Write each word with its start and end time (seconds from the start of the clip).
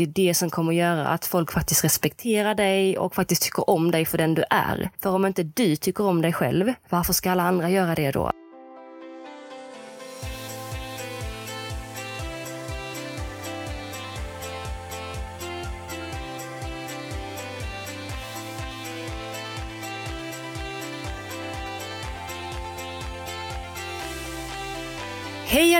det 0.00 0.04
är 0.04 0.26
det 0.26 0.34
som 0.34 0.50
kommer 0.50 0.72
att 0.72 0.76
göra 0.76 1.06
att 1.08 1.26
folk 1.26 1.52
faktiskt 1.52 1.84
respekterar 1.84 2.54
dig 2.54 2.98
och 2.98 3.14
faktiskt 3.14 3.42
tycker 3.42 3.70
om 3.70 3.90
dig 3.90 4.04
för 4.04 4.18
den 4.18 4.34
du 4.34 4.44
är. 4.50 4.90
För 5.02 5.10
om 5.10 5.26
inte 5.26 5.42
du 5.42 5.76
tycker 5.76 6.06
om 6.06 6.22
dig 6.22 6.32
själv, 6.32 6.72
varför 6.88 7.12
ska 7.12 7.30
alla 7.30 7.42
andra 7.42 7.70
göra 7.70 7.94
det 7.94 8.10
då? 8.10 8.30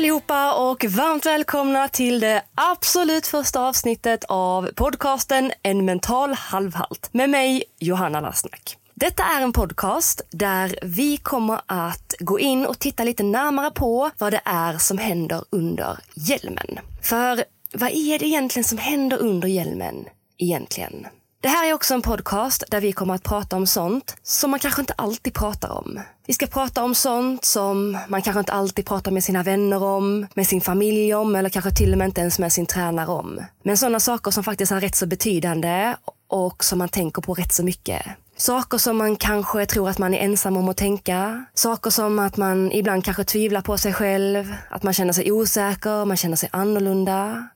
Allihopa 0.01 0.55
och 0.55 0.85
varmt 0.85 1.27
välkomna 1.27 1.89
till 1.89 2.21
det 2.21 2.43
absolut 2.55 3.27
första 3.27 3.61
avsnittet 3.61 4.25
av 4.29 4.71
podcasten 4.75 5.53
En 5.63 5.85
mental 5.85 6.35
halvhalt 6.35 7.09
med 7.13 7.31
mig 7.31 7.65
Johanna 7.79 8.21
Lassnack. 8.21 8.77
Detta 8.95 9.23
är 9.23 9.43
en 9.43 9.53
podcast 9.53 10.23
där 10.31 10.79
vi 10.83 11.17
kommer 11.17 11.61
att 11.67 12.15
gå 12.21 12.39
in 12.39 12.67
och 12.67 12.79
titta 12.79 13.05
lite 13.05 13.23
närmare 13.23 13.71
på 13.71 14.11
vad 14.19 14.33
det 14.33 14.41
är 14.45 14.79
som 14.79 14.99
händer 14.99 15.45
under 15.51 15.99
hjälmen. 16.15 16.79
För 17.03 17.45
vad 17.73 17.91
är 17.91 18.19
det 18.19 18.27
egentligen 18.27 18.65
som 18.65 18.79
händer 18.79 19.17
under 19.17 19.49
hjälmen 19.49 20.05
egentligen? 20.39 21.07
Det 21.43 21.49
här 21.49 21.69
är 21.69 21.75
också 21.75 21.95
en 21.95 22.03
podcast 22.03 22.65
där 22.71 22.81
vi 22.81 22.93
kommer 22.93 23.15
att 23.15 23.23
prata 23.23 23.57
om 23.57 23.67
sånt 23.67 24.17
som 24.23 24.51
man 24.51 24.61
kanske 24.61 24.81
inte 24.81 24.93
alltid 24.97 25.35
pratar 25.35 25.71
om. 25.71 26.01
Vi 26.27 26.35
ska 26.35 26.47
prata 26.47 26.85
om 26.85 26.95
sånt 26.95 27.45
som 27.45 27.99
man 28.09 28.23
kanske 28.23 28.41
inte 28.41 28.53
alltid 28.53 28.87
pratar 28.87 29.11
med 29.11 29.25
sina 29.25 29.43
vänner 29.43 29.83
om, 29.83 30.27
med 30.35 30.47
sin 30.47 30.61
familj 30.61 31.15
om 31.15 31.37
eller 31.37 31.49
kanske 31.49 31.71
till 31.71 31.93
och 31.93 31.99
med 31.99 32.07
inte 32.07 32.21
ens 32.21 32.39
med 32.39 32.53
sin 32.53 32.67
tränare 32.67 33.07
om. 33.07 33.41
Men 33.63 33.77
sådana 33.77 34.01
saker 34.01 34.31
som 34.31 34.45
faktiskt 34.45 34.73
är 34.73 34.81
rätt 34.81 34.97
så 34.97 35.07
betydande 35.07 35.95
och 36.29 36.65
som 36.65 36.79
man 36.79 36.89
tänker 36.89 37.23
på 37.23 37.35
rätt 37.35 37.53
så 37.53 37.65
mycket. 37.65 38.03
Saker 38.37 38.79
som 38.79 38.97
man 38.97 39.17
kanske 39.17 39.67
tror 39.67 39.89
att 39.89 39.99
man 39.99 40.15
är 40.15 40.19
ensam 40.19 40.57
om 40.57 40.69
att 40.69 40.77
tänka. 40.77 41.45
Saker 41.55 41.91
som 41.91 42.19
att 42.19 42.37
man 42.37 42.73
ibland 42.73 43.05
kanske 43.05 43.25
tvivlar 43.25 43.61
på 43.61 43.79
sig 43.79 43.93
själv, 43.93 44.55
att 44.71 44.83
man 44.83 44.95
känner 44.95 45.13
sig 45.13 45.33
osäker, 45.33 46.05
man 46.05 46.17
känner 46.17 46.37
sig 46.37 46.49
annorlunda. 46.53 47.49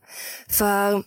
För 0.48 1.02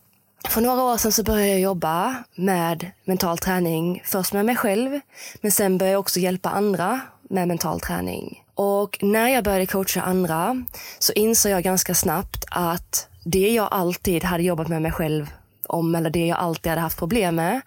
för 0.50 0.62
några 0.62 0.84
år 0.84 0.98
sedan 0.98 1.12
så 1.12 1.24
började 1.24 1.52
jag 1.52 1.60
jobba 1.60 2.24
med 2.36 2.92
mental 3.06 3.38
träning. 3.38 4.02
Först 4.06 4.34
med 4.34 4.46
mig 4.46 4.56
själv, 4.56 5.00
men 5.42 5.52
sen 5.52 5.78
började 5.78 5.94
jag 5.94 6.00
också 6.00 6.20
hjälpa 6.20 6.50
andra 6.50 7.00
med 7.30 7.48
mental 7.48 7.80
träning. 7.80 8.44
Och 8.56 8.98
när 9.02 9.28
jag 9.28 9.44
började 9.44 9.66
coacha 9.66 10.02
andra 10.02 10.66
så 11.00 11.14
insåg 11.14 11.52
jag 11.52 11.64
ganska 11.64 11.96
snabbt 11.96 12.46
att 12.52 13.08
det 13.26 13.50
jag 13.50 13.68
alltid 13.72 14.24
hade 14.24 14.44
jobbat 14.44 14.68
med 14.68 14.82
mig 14.82 14.92
själv 14.92 15.30
om, 15.68 15.96
eller 15.96 16.10
det 16.10 16.28
jag 16.28 16.38
alltid 16.38 16.70
hade 16.70 16.82
haft 16.82 17.00
problem 17.00 17.36
med, 17.36 17.62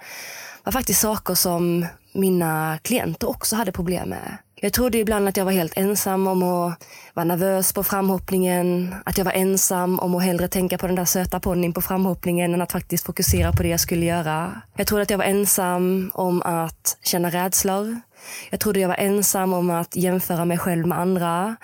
var 0.65 0.73
faktiskt 0.73 1.01
saker 1.01 1.35
som 1.35 1.87
mina 2.13 2.79
klienter 2.83 3.29
också 3.29 3.57
hade 3.57 3.73
problem 3.73 4.09
med. 4.09 4.37
Jag 4.63 4.73
trodde 4.73 4.99
ibland 4.99 5.29
att 5.29 5.37
jag 5.37 5.45
var 5.45 5.53
helt 5.53 5.77
ensam 5.77 6.27
om 6.27 6.43
att 6.43 6.85
vara 7.15 7.25
nervös 7.25 7.73
på 7.73 7.83
framhoppningen. 7.83 8.95
Att 9.05 9.19
jag 9.19 9.25
var 9.25 9.33
ensam 9.33 10.01
om 10.01 10.15
att 10.15 10.23
hellre 10.23 10.49
tänka 10.49 10.79
på 10.79 10.87
den 10.87 10.97
där 10.97 11.05
söta 11.05 11.41
ponnyn 11.41 11.73
på 11.73 11.81
framhoppningen 11.81 12.55
än 12.55 12.63
att 12.63 12.73
faktiskt 12.73 13.07
fokusera 13.07 13.53
på 13.53 13.63
det 13.63 13.69
jag 13.69 13.81
skulle 13.81 14.07
göra. 14.07 14.63
Jag 14.77 14.87
trodde 14.87 15.03
att 15.03 15.11
jag 15.11 15.19
var 15.19 15.25
ensam 15.25 16.11
om 16.15 16.43
att 16.43 16.99
känna 17.03 17.31
rädslor. 17.31 18.01
Jag 18.51 18.61
trodde 18.61 18.81
jag 18.81 18.89
var 18.89 18.97
ensam 18.97 19.53
om 19.53 19.71
att 19.71 19.97
jämföra 19.97 20.45
mig 20.45 20.59
själv 20.59 20.87
med 20.87 20.99
andra. 20.99 21.57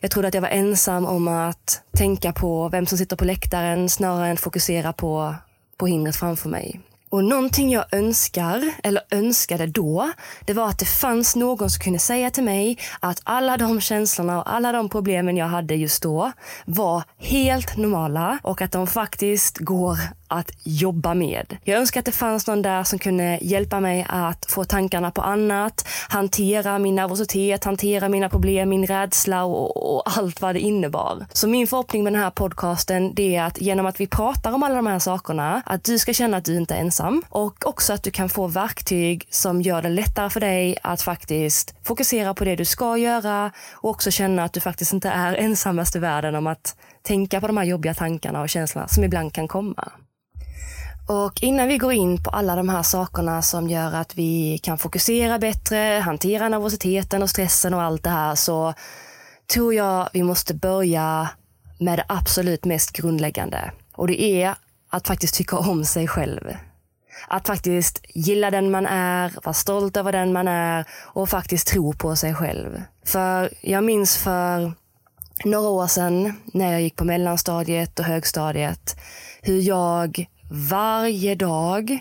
Jag 0.00 0.10
trodde 0.10 0.28
att 0.28 0.34
jag 0.34 0.42
var 0.42 0.48
ensam 0.48 1.06
om 1.06 1.28
att 1.28 1.82
tänka 1.96 2.32
på 2.32 2.68
vem 2.68 2.86
som 2.86 2.98
sitter 2.98 3.16
på 3.16 3.24
läktaren 3.24 3.88
snarare 3.88 4.28
än 4.28 4.36
fokusera 4.36 4.92
på, 4.92 5.34
på 5.76 5.86
hindret 5.86 6.16
framför 6.16 6.48
mig. 6.48 6.80
Och 7.10 7.24
någonting 7.24 7.70
jag 7.70 7.84
önskar, 7.92 8.72
eller 8.82 9.02
önskade 9.10 9.66
då, 9.66 10.12
det 10.44 10.52
var 10.52 10.68
att 10.68 10.78
det 10.78 10.84
fanns 10.84 11.36
någon 11.36 11.70
som 11.70 11.80
kunde 11.80 11.98
säga 11.98 12.30
till 12.30 12.44
mig 12.44 12.78
att 13.00 13.20
alla 13.24 13.56
de 13.56 13.80
känslorna 13.80 14.38
och 14.38 14.52
alla 14.54 14.72
de 14.72 14.88
problemen 14.88 15.36
jag 15.36 15.46
hade 15.46 15.74
just 15.74 16.02
då 16.02 16.32
var 16.64 17.02
helt 17.18 17.76
normala 17.76 18.38
och 18.42 18.62
att 18.62 18.72
de 18.72 18.86
faktiskt 18.86 19.58
går 19.58 19.98
att 20.30 20.52
jobba 20.64 21.14
med. 21.14 21.56
Jag 21.64 21.78
önskar 21.78 22.00
att 22.00 22.06
det 22.06 22.12
fanns 22.12 22.46
någon 22.46 22.62
där 22.62 22.84
som 22.84 22.98
kunde 22.98 23.38
hjälpa 23.42 23.80
mig 23.80 24.06
att 24.08 24.46
få 24.48 24.64
tankarna 24.64 25.10
på 25.10 25.22
annat, 25.22 25.88
hantera 26.08 26.78
min 26.78 26.94
nervositet, 26.94 27.64
hantera 27.64 28.08
mina 28.08 28.28
problem, 28.28 28.68
min 28.68 28.86
rädsla 28.86 29.44
och, 29.44 29.94
och, 29.94 30.18
allt 30.18 30.40
vad 30.40 30.54
det 30.54 30.60
innebar. 30.60 31.26
Så 31.32 31.48
min 31.48 31.66
förhoppning 31.66 32.04
med 32.04 32.12
den 32.12 32.22
här 32.22 32.30
podcasten 32.30 33.14
det 33.14 33.36
är 33.36 33.44
att 33.44 33.60
genom 33.60 33.86
att 33.86 34.00
vi 34.00 34.06
pratar 34.06 34.52
om 34.52 34.62
alla 34.62 34.74
de 34.74 34.86
här 34.86 34.98
sakerna, 34.98 35.62
att 35.66 35.84
du 35.84 35.98
ska 35.98 36.12
känna 36.12 36.36
att 36.36 36.44
du 36.44 36.56
inte 36.56 36.74
är 36.74 36.80
ensam 36.80 37.22
och 37.28 37.66
också 37.66 37.92
att 37.92 38.02
du 38.02 38.10
kan 38.10 38.28
få 38.28 38.46
verktyg 38.46 39.26
som 39.30 39.62
gör 39.62 39.82
det 39.82 39.88
lättare 39.88 40.30
för 40.30 40.40
dig 40.40 40.76
att 40.82 41.02
faktiskt 41.02 41.74
fokusera 41.82 42.34
på 42.34 42.44
det 42.44 42.56
du 42.56 42.64
ska 42.64 42.96
göra 42.96 43.52
och 43.72 43.90
också 43.90 44.10
känna 44.10 44.44
att 44.44 44.52
du 44.52 44.60
faktiskt 44.60 44.92
inte 44.92 45.08
är 45.08 45.34
ensammast 45.34 45.96
i 45.96 45.98
världen 45.98 46.34
om 46.34 46.46
att 46.46 46.76
tänka 47.02 47.40
på 47.40 47.46
de 47.46 47.56
här 47.56 47.64
jobbiga 47.64 47.94
tankarna 47.94 48.40
och 48.40 48.48
känslorna 48.48 48.88
som 48.88 49.04
ibland 49.04 49.32
kan 49.32 49.48
komma. 49.48 49.92
Och 51.10 51.42
innan 51.42 51.68
vi 51.68 51.78
går 51.78 51.92
in 51.92 52.22
på 52.22 52.30
alla 52.30 52.56
de 52.56 52.68
här 52.68 52.82
sakerna 52.82 53.42
som 53.42 53.68
gör 53.68 53.92
att 53.92 54.18
vi 54.18 54.58
kan 54.58 54.78
fokusera 54.78 55.38
bättre, 55.38 56.00
hantera 56.04 56.48
nervositeten 56.48 57.22
och 57.22 57.30
stressen 57.30 57.74
och 57.74 57.82
allt 57.82 58.02
det 58.02 58.10
här 58.10 58.34
så 58.34 58.74
tror 59.52 59.74
jag 59.74 60.08
vi 60.12 60.22
måste 60.22 60.54
börja 60.54 61.28
med 61.78 61.98
det 61.98 62.04
absolut 62.08 62.64
mest 62.64 62.92
grundläggande. 62.92 63.72
Och 63.94 64.06
det 64.06 64.22
är 64.22 64.54
att 64.90 65.06
faktiskt 65.06 65.34
tycka 65.34 65.58
om 65.58 65.84
sig 65.84 66.08
själv. 66.08 66.56
Att 67.28 67.46
faktiskt 67.46 68.00
gilla 68.08 68.50
den 68.50 68.70
man 68.70 68.86
är, 68.86 69.32
vara 69.44 69.54
stolt 69.54 69.96
över 69.96 70.12
den 70.12 70.32
man 70.32 70.48
är 70.48 70.84
och 71.02 71.28
faktiskt 71.28 71.66
tro 71.66 71.92
på 71.92 72.16
sig 72.16 72.34
själv. 72.34 72.82
För 73.04 73.50
jag 73.60 73.84
minns 73.84 74.16
för 74.16 74.72
några 75.44 75.68
år 75.68 75.86
sedan 75.86 76.32
när 76.52 76.72
jag 76.72 76.82
gick 76.82 76.96
på 76.96 77.04
mellanstadiet 77.04 77.98
och 77.98 78.04
högstadiet 78.04 78.96
hur 79.42 79.60
jag 79.60 80.26
varje 80.50 81.34
dag 81.34 81.98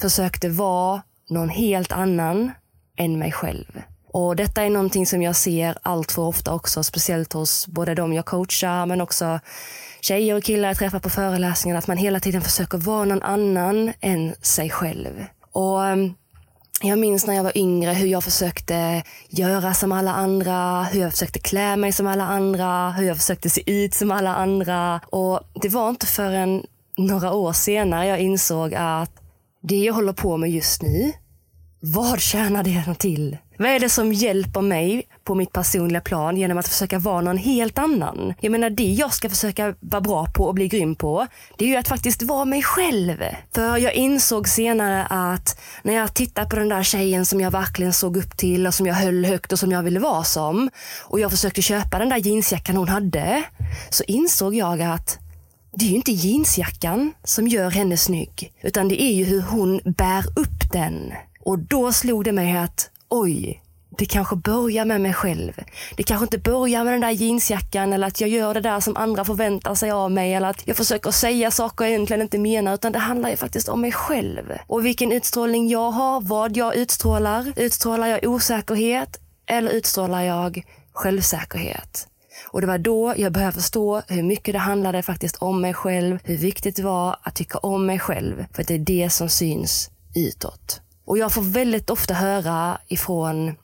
försökte 0.00 0.48
vara 0.48 1.02
någon 1.28 1.48
helt 1.48 1.92
annan 1.92 2.50
än 2.96 3.18
mig 3.18 3.32
själv. 3.32 3.82
Och 4.12 4.36
detta 4.36 4.62
är 4.62 4.70
någonting 4.70 5.06
som 5.06 5.22
jag 5.22 5.36
ser 5.36 5.78
allt 5.82 6.12
för 6.12 6.22
ofta 6.22 6.54
också, 6.54 6.82
speciellt 6.82 7.32
hos 7.32 7.66
både 7.66 7.94
de 7.94 8.12
jag 8.12 8.24
coachar 8.24 8.86
men 8.86 9.00
också 9.00 9.40
tjejer 10.00 10.36
och 10.36 10.44
killar 10.44 10.68
jag 10.68 10.78
träffar 10.78 10.98
på 10.98 11.10
föreläsningar, 11.10 11.78
att 11.78 11.86
man 11.86 11.96
hela 11.96 12.20
tiden 12.20 12.42
försöker 12.42 12.78
vara 12.78 13.04
någon 13.04 13.22
annan 13.22 13.92
än 14.00 14.34
sig 14.42 14.70
själv. 14.70 15.24
Och 15.52 15.84
ehm, 15.86 16.14
jag 16.82 16.98
minns 16.98 17.26
när 17.26 17.34
jag 17.34 17.42
var 17.42 17.58
yngre 17.58 17.92
hur 17.92 18.06
jag 18.06 18.24
försökte 18.24 19.02
göra 19.28 19.74
som 19.74 19.92
alla 19.92 20.12
andra, 20.12 20.82
hur 20.82 21.00
jag 21.00 21.12
försökte 21.12 21.38
klä 21.38 21.76
mig 21.76 21.92
som 21.92 22.06
alla 22.06 22.24
andra, 22.24 22.90
hur 22.90 23.06
jag 23.06 23.16
försökte 23.16 23.50
se 23.50 23.70
ut 23.70 23.94
som 23.94 24.10
alla 24.10 24.34
andra. 24.34 25.00
Och 25.10 25.40
det 25.62 25.68
var 25.68 25.90
inte 25.90 26.06
förrän 26.06 26.62
några 26.98 27.32
år 27.32 27.52
senare 27.52 28.06
jag 28.06 28.20
insåg 28.20 28.74
att 28.74 29.10
det 29.62 29.76
jag 29.76 29.94
håller 29.94 30.12
på 30.12 30.36
med 30.36 30.50
just 30.50 30.82
nu, 30.82 31.12
vad 31.80 32.20
tjänar 32.20 32.64
det 32.64 32.94
till? 32.98 33.36
Vad 33.58 33.68
är 33.68 33.80
det 33.80 33.88
som 33.88 34.12
hjälper 34.12 34.60
mig 34.60 35.02
på 35.24 35.34
mitt 35.34 35.52
personliga 35.52 36.00
plan 36.00 36.36
genom 36.36 36.58
att 36.58 36.68
försöka 36.68 36.98
vara 36.98 37.20
någon 37.20 37.36
helt 37.36 37.78
annan? 37.78 38.34
Jag 38.40 38.52
menar 38.52 38.70
det 38.70 38.92
jag 38.92 39.14
ska 39.14 39.28
försöka 39.28 39.74
vara 39.80 40.00
bra 40.00 40.26
på 40.36 40.44
och 40.44 40.54
bli 40.54 40.68
grym 40.68 40.94
på, 40.94 41.26
det 41.56 41.64
är 41.64 41.68
ju 41.68 41.76
att 41.76 41.88
faktiskt 41.88 42.22
vara 42.22 42.44
mig 42.44 42.62
själv. 42.62 43.24
För 43.54 43.76
jag 43.76 43.94
insåg 43.94 44.48
senare 44.48 45.06
att 45.10 45.60
när 45.82 45.94
jag 45.94 46.14
tittar 46.14 46.44
på 46.44 46.56
den 46.56 46.68
där 46.68 46.82
tjejen 46.82 47.26
som 47.26 47.40
jag 47.40 47.50
verkligen 47.50 47.92
såg 47.92 48.16
upp 48.16 48.36
till 48.36 48.66
och 48.66 48.74
som 48.74 48.86
jag 48.86 48.94
höll 48.94 49.24
högt 49.24 49.52
och 49.52 49.58
som 49.58 49.72
jag 49.72 49.82
ville 49.82 50.00
vara 50.00 50.24
som 50.24 50.70
och 51.04 51.20
jag 51.20 51.30
försökte 51.30 51.62
köpa 51.62 51.98
den 51.98 52.08
där 52.08 52.16
jeansjackan 52.16 52.76
hon 52.76 52.88
hade, 52.88 53.42
så 53.90 54.04
insåg 54.04 54.54
jag 54.54 54.82
att 54.82 55.18
det 55.72 55.84
är 55.84 55.88
ju 55.88 55.96
inte 55.96 56.12
jeansjackan 56.12 57.12
som 57.24 57.48
gör 57.48 57.70
henne 57.70 57.96
snygg, 57.96 58.52
utan 58.62 58.88
det 58.88 59.02
är 59.02 59.12
ju 59.12 59.24
hur 59.24 59.42
hon 59.42 59.80
bär 59.84 60.24
upp 60.38 60.72
den. 60.72 61.12
Och 61.40 61.58
då 61.58 61.92
slog 61.92 62.24
det 62.24 62.32
mig 62.32 62.56
att 62.56 62.90
oj, 63.08 63.62
det 63.98 64.06
kanske 64.06 64.36
börjar 64.36 64.84
med 64.84 65.00
mig 65.00 65.12
själv. 65.12 65.52
Det 65.96 66.02
kanske 66.02 66.24
inte 66.24 66.38
börjar 66.38 66.84
med 66.84 66.92
den 66.92 67.00
där 67.00 67.10
jeansjackan 67.10 67.92
eller 67.92 68.06
att 68.06 68.20
jag 68.20 68.30
gör 68.30 68.54
det 68.54 68.60
där 68.60 68.80
som 68.80 68.96
andra 68.96 69.24
förväntar 69.24 69.74
sig 69.74 69.90
av 69.90 70.10
mig 70.10 70.34
eller 70.34 70.48
att 70.48 70.66
jag 70.66 70.76
försöker 70.76 71.10
säga 71.10 71.50
saker 71.50 71.84
jag 71.84 71.92
egentligen 71.92 72.22
inte 72.22 72.38
menar 72.38 72.74
utan 72.74 72.92
det 72.92 72.98
handlar 72.98 73.30
ju 73.30 73.36
faktiskt 73.36 73.68
om 73.68 73.80
mig 73.80 73.92
själv. 73.92 74.52
Och 74.66 74.86
vilken 74.86 75.12
utstrålning 75.12 75.68
jag 75.68 75.90
har, 75.90 76.20
vad 76.20 76.56
jag 76.56 76.76
utstrålar. 76.76 77.52
Utstrålar 77.56 78.06
jag 78.06 78.24
osäkerhet 78.24 79.20
eller 79.46 79.70
utstrålar 79.70 80.22
jag 80.22 80.62
självsäkerhet? 80.92 82.08
Och 82.46 82.60
det 82.60 82.66
var 82.66 82.78
då 82.78 83.14
jag 83.16 83.32
började 83.32 83.52
förstå 83.52 84.02
hur 84.08 84.22
mycket 84.22 84.52
det 84.52 84.58
handlade 84.58 85.02
faktiskt 85.02 85.36
om 85.36 85.60
mig 85.60 85.74
själv, 85.74 86.18
hur 86.24 86.36
viktigt 86.36 86.76
det 86.76 86.82
var 86.82 87.16
att 87.22 87.34
tycka 87.34 87.58
om 87.58 87.86
mig 87.86 87.98
själv, 87.98 88.44
för 88.52 88.62
att 88.62 88.68
det 88.68 88.74
är 88.74 88.78
det 88.78 89.10
som 89.10 89.28
syns 89.28 89.90
utåt. 90.14 90.80
Och 91.04 91.18
jag 91.18 91.32
får 91.32 91.42
väldigt 91.42 91.90
ofta 91.90 92.14
höra 92.14 92.78
ifrån 92.88 93.54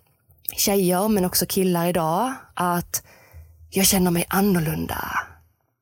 tjejer, 0.56 1.09
men 1.09 1.25
också 1.25 1.47
killar 1.47 1.87
idag, 1.87 2.32
att 2.55 3.03
jag 3.71 3.87
känner 3.87 4.11
mig 4.11 4.25
annorlunda. 4.29 5.09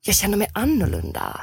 jag 0.05 0.15
känner 0.15 0.37
mig 0.37 0.47
annorlunda. 0.53 1.41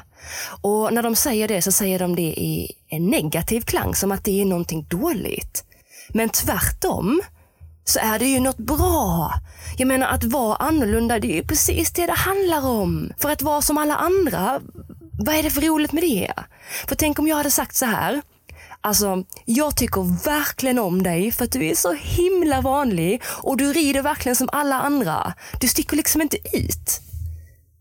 Och 0.61 0.93
när 0.93 1.03
de 1.03 1.17
säger 1.17 1.49
det 1.49 1.63
så 1.63 1.73
säger 1.73 1.99
de 1.99 2.17
det 2.17 2.23
i 2.23 2.73
en 2.89 3.07
negativ 3.07 3.61
klang, 3.61 3.95
som 3.95 4.13
att 4.13 4.25
det 4.25 4.41
är 4.41 4.45
någonting 4.45 4.87
dåligt. 4.91 5.65
Men 6.09 6.29
tvärtom 6.29 7.21
så 7.85 7.99
är 7.99 8.19
det 8.19 8.27
ju 8.27 8.41
något 8.41 8.59
bra. 8.59 9.33
Jag 9.77 9.89
menar 9.89 10.07
att 10.07 10.25
vara 10.25 10.57
annorlunda, 10.57 11.19
det 11.19 11.33
är 11.33 11.37
ju 11.37 11.45
precis 11.45 11.93
det 11.93 12.07
det 12.07 12.13
handlar 12.13 12.67
om. 12.67 13.13
För 13.19 13.31
att 13.31 13.43
vara 13.43 13.63
som 13.63 13.79
alla 13.79 13.97
andra, 13.97 14.61
vad 15.13 15.35
är 15.35 15.43
det 15.43 15.51
för 15.51 15.61
roligt 15.61 15.93
med 15.93 16.03
det? 16.03 16.33
För 16.89 16.95
tänk 16.95 17.19
om 17.19 17.29
jag 17.29 17.37
hade 17.37 17.51
sagt 17.51 17.77
så 17.77 17.87
här. 17.87 18.23
Alltså, 18.81 19.25
jag 19.45 19.77
tycker 19.77 20.25
verkligen 20.25 20.79
om 20.79 21.03
dig 21.03 21.33
för 21.33 21.45
att 21.45 21.53
du 21.53 21.67
är 21.67 21.75
så 21.75 21.93
himla 21.93 22.61
vanlig 22.61 23.23
och 23.27 23.57
du 23.57 23.73
rider 23.73 24.03
verkligen 24.03 24.37
som 24.37 24.49
alla 24.53 24.81
andra. 24.81 25.35
Du 25.61 25.69
sticker 25.69 25.97
liksom 25.97 26.21
inte 26.21 26.37
ut. 26.37 27.01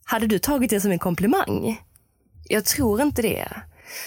Hade 0.05 0.27
du 0.27 0.39
tagit 0.39 0.69
det 0.69 0.81
som 0.81 0.91
en 0.91 0.99
komplimang? 0.99 1.81
Jag 2.43 2.65
tror 2.65 3.01
inte 3.01 3.21
det. 3.21 3.47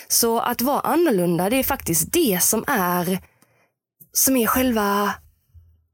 Så 0.09 0.41
att 0.41 0.63
vara 0.63 0.81
annorlunda, 0.81 1.51
det 1.51 1.57
är 1.57 1.63
faktiskt 1.63 2.13
det 2.13 2.39
som 2.43 2.65
är, 2.67 3.19
som 4.13 4.37
är 4.37 4.47
själva 4.47 5.15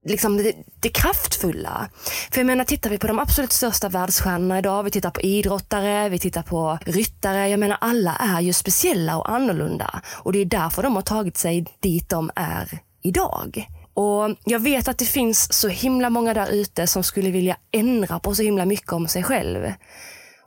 liksom 0.09 0.37
det, 0.37 0.53
det 0.81 0.89
kraftfulla. 0.89 1.89
För 2.31 2.41
jag 2.41 2.47
menar, 2.47 2.65
tittar 2.65 2.91
vi 2.91 2.99
på 2.99 3.07
de 3.07 3.19
absolut 3.19 3.53
största 3.53 3.89
världsstjärnorna 3.89 4.59
idag, 4.59 4.83
vi 4.83 4.91
tittar 4.91 5.11
på 5.11 5.21
idrottare, 5.21 6.09
vi 6.09 6.19
tittar 6.19 6.43
på 6.43 6.79
ryttare. 6.87 7.49
Jag 7.49 7.61
menar, 7.61 7.79
alla 7.81 8.17
är 8.17 8.41
ju 8.41 8.53
speciella 8.53 9.17
och 9.17 9.31
annorlunda. 9.31 10.03
Och 10.13 10.33
det 10.33 10.39
är 10.39 10.45
därför 10.45 10.83
de 10.83 10.95
har 10.97 11.03
tagit 11.03 11.37
sig 11.37 11.65
dit 11.81 12.09
de 12.09 12.31
är 12.35 12.79
idag. 13.03 13.69
Och 13.95 14.37
jag 14.45 14.59
vet 14.59 14.89
att 14.89 14.99
det 14.99 15.05
finns 15.05 15.53
så 15.53 15.69
himla 15.69 16.11
många 16.11 16.35
där 16.35 16.51
ute 16.51 16.87
som 16.87 17.03
skulle 17.03 17.31
vilja 17.31 17.57
ändra 17.73 18.19
på 18.19 18.35
så 18.35 18.43
himla 18.43 18.65
mycket 18.65 18.93
om 18.93 19.09
sig 19.09 19.23
själv. 19.23 19.73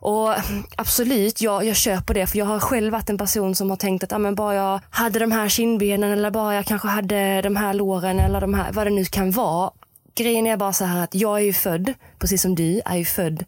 Och 0.02 0.34
absolut, 0.76 1.40
jag, 1.40 1.64
jag 1.64 1.76
köper 1.76 2.14
det. 2.14 2.26
För 2.26 2.38
jag 2.38 2.46
har 2.46 2.60
själv 2.60 2.92
varit 2.92 3.10
en 3.10 3.18
person 3.18 3.54
som 3.54 3.70
har 3.70 3.76
tänkt 3.76 4.04
att 4.04 4.12
ah, 4.12 4.18
men 4.18 4.34
bara 4.34 4.54
jag 4.54 4.80
hade 4.90 5.18
de 5.18 5.32
här 5.32 5.48
kindbenen 5.48 6.12
eller 6.12 6.30
bara 6.30 6.54
jag 6.54 6.64
kanske 6.64 6.88
hade 6.88 7.42
de 7.42 7.56
här 7.56 7.74
låren 7.74 8.18
eller 8.18 8.40
de 8.40 8.54
här, 8.54 8.72
vad 8.72 8.86
det 8.86 8.90
nu 8.90 9.04
kan 9.04 9.30
vara. 9.30 9.70
Grejen 10.14 10.46
är 10.46 10.56
bara 10.56 10.72
så 10.72 10.84
här 10.84 11.04
att 11.04 11.14
jag 11.14 11.38
är 11.38 11.42
ju 11.42 11.52
född, 11.52 11.94
precis 12.18 12.42
som 12.42 12.54
du 12.54 12.80
är 12.84 12.96
ju 12.96 13.04
född, 13.04 13.44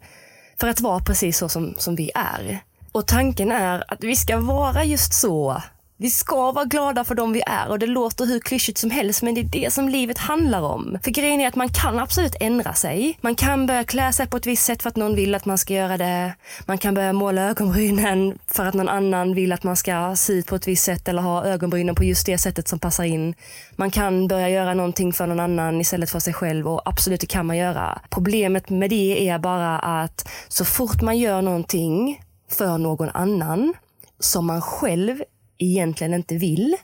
för 0.59 0.67
att 0.67 0.81
vara 0.81 0.99
precis 0.99 1.37
så 1.37 1.49
som, 1.49 1.75
som 1.77 1.95
vi 1.95 2.11
är. 2.15 2.59
Och 2.91 3.07
tanken 3.07 3.51
är 3.51 3.93
att 3.93 4.03
vi 4.03 4.15
ska 4.15 4.37
vara 4.37 4.83
just 4.83 5.13
så 5.13 5.61
vi 5.97 6.09
ska 6.09 6.51
vara 6.51 6.65
glada 6.65 7.03
för 7.03 7.15
dem 7.15 7.33
vi 7.33 7.41
är 7.45 7.69
och 7.69 7.79
det 7.79 7.87
låter 7.87 8.25
hur 8.25 8.39
klyschigt 8.39 8.77
som 8.77 8.89
helst 8.91 9.21
men 9.21 9.35
det 9.35 9.41
är 9.41 9.45
det 9.45 9.73
som 9.73 9.89
livet 9.89 10.17
handlar 10.17 10.61
om. 10.61 10.97
För 11.03 11.11
grejen 11.11 11.41
är 11.41 11.47
att 11.47 11.55
man 11.55 11.69
kan 11.69 11.99
absolut 11.99 12.35
ändra 12.39 12.73
sig. 12.73 13.17
Man 13.21 13.35
kan 13.35 13.67
börja 13.67 13.83
klä 13.83 14.13
sig 14.13 14.27
på 14.27 14.37
ett 14.37 14.45
visst 14.45 14.65
sätt 14.65 14.83
för 14.83 14.89
att 14.89 14.95
någon 14.95 15.15
vill 15.15 15.35
att 15.35 15.45
man 15.45 15.57
ska 15.57 15.73
göra 15.73 15.97
det. 15.97 16.35
Man 16.65 16.77
kan 16.77 16.93
börja 16.93 17.13
måla 17.13 17.41
ögonbrynen 17.41 18.39
för 18.47 18.65
att 18.65 18.73
någon 18.73 18.89
annan 18.89 19.33
vill 19.33 19.51
att 19.51 19.63
man 19.63 19.75
ska 19.75 20.15
se 20.15 20.33
ut 20.33 20.47
på 20.47 20.55
ett 20.55 20.67
visst 20.67 20.85
sätt 20.85 21.07
eller 21.07 21.21
ha 21.21 21.45
ögonbrynen 21.45 21.95
på 21.95 22.03
just 22.03 22.25
det 22.25 22.37
sättet 22.37 22.67
som 22.67 22.79
passar 22.79 23.03
in. 23.03 23.35
Man 23.75 23.91
kan 23.91 24.27
börja 24.27 24.49
göra 24.49 24.73
någonting 24.73 25.13
för 25.13 25.27
någon 25.27 25.39
annan 25.39 25.81
istället 25.81 26.09
för 26.09 26.19
sig 26.19 26.33
själv 26.33 26.67
och 26.67 26.81
absolut 26.85 27.21
det 27.21 27.27
kan 27.27 27.45
man 27.45 27.57
göra. 27.57 28.01
Problemet 28.09 28.69
med 28.69 28.89
det 28.89 29.29
är 29.29 29.39
bara 29.39 29.79
att 29.79 30.29
så 30.47 30.65
fort 30.65 31.01
man 31.01 31.17
gör 31.17 31.41
någonting 31.41 32.21
för 32.51 32.77
någon 32.77 33.09
annan 33.09 33.73
som 34.19 34.45
man 34.45 34.61
själv 34.61 35.21
egentligen 35.57 36.13
inte 36.13 36.35
vill, 36.35 36.75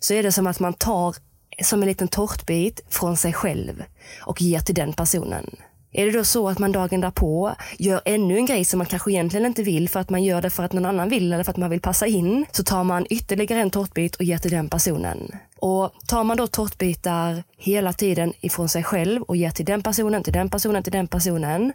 så 0.00 0.14
är 0.14 0.22
det 0.22 0.32
som 0.32 0.46
att 0.46 0.60
man 0.60 0.74
tar 0.74 1.16
som 1.62 1.82
en 1.82 1.88
liten 1.88 2.08
tårtbit 2.08 2.80
från 2.88 3.16
sig 3.16 3.32
själv 3.32 3.84
och 4.22 4.42
ger 4.42 4.60
till 4.60 4.74
den 4.74 4.92
personen. 4.92 5.56
Är 5.92 6.06
det 6.06 6.12
då 6.12 6.24
så 6.24 6.48
att 6.48 6.58
man 6.58 6.72
dagen 6.72 7.00
därpå 7.00 7.54
gör 7.78 8.00
ännu 8.04 8.36
en 8.36 8.46
grej 8.46 8.64
som 8.64 8.78
man 8.78 8.86
kanske 8.86 9.10
egentligen 9.10 9.46
inte 9.46 9.62
vill 9.62 9.88
för 9.88 10.00
att 10.00 10.10
man 10.10 10.24
gör 10.24 10.42
det 10.42 10.50
för 10.50 10.62
att 10.62 10.72
någon 10.72 10.86
annan 10.86 11.08
vill 11.08 11.32
eller 11.32 11.44
för 11.44 11.50
att 11.50 11.56
man 11.56 11.70
vill 11.70 11.80
passa 11.80 12.06
in, 12.06 12.46
så 12.52 12.64
tar 12.64 12.84
man 12.84 13.06
ytterligare 13.10 13.60
en 13.60 13.70
tårtbit 13.70 14.16
och 14.16 14.24
ger 14.24 14.38
till 14.38 14.50
den 14.50 14.68
personen. 14.68 15.32
Och 15.58 15.92
tar 16.06 16.24
man 16.24 16.36
då 16.36 16.46
tårtbitar 16.46 17.42
hela 17.56 17.92
tiden 17.92 18.32
ifrån 18.40 18.68
sig 18.68 18.82
själv 18.84 19.22
och 19.22 19.36
ger 19.36 19.50
till 19.50 19.64
den 19.64 19.82
personen, 19.82 20.22
till 20.22 20.32
den 20.32 20.50
personen, 20.50 20.82
till 20.82 20.92
den 20.92 21.08
personen, 21.08 21.72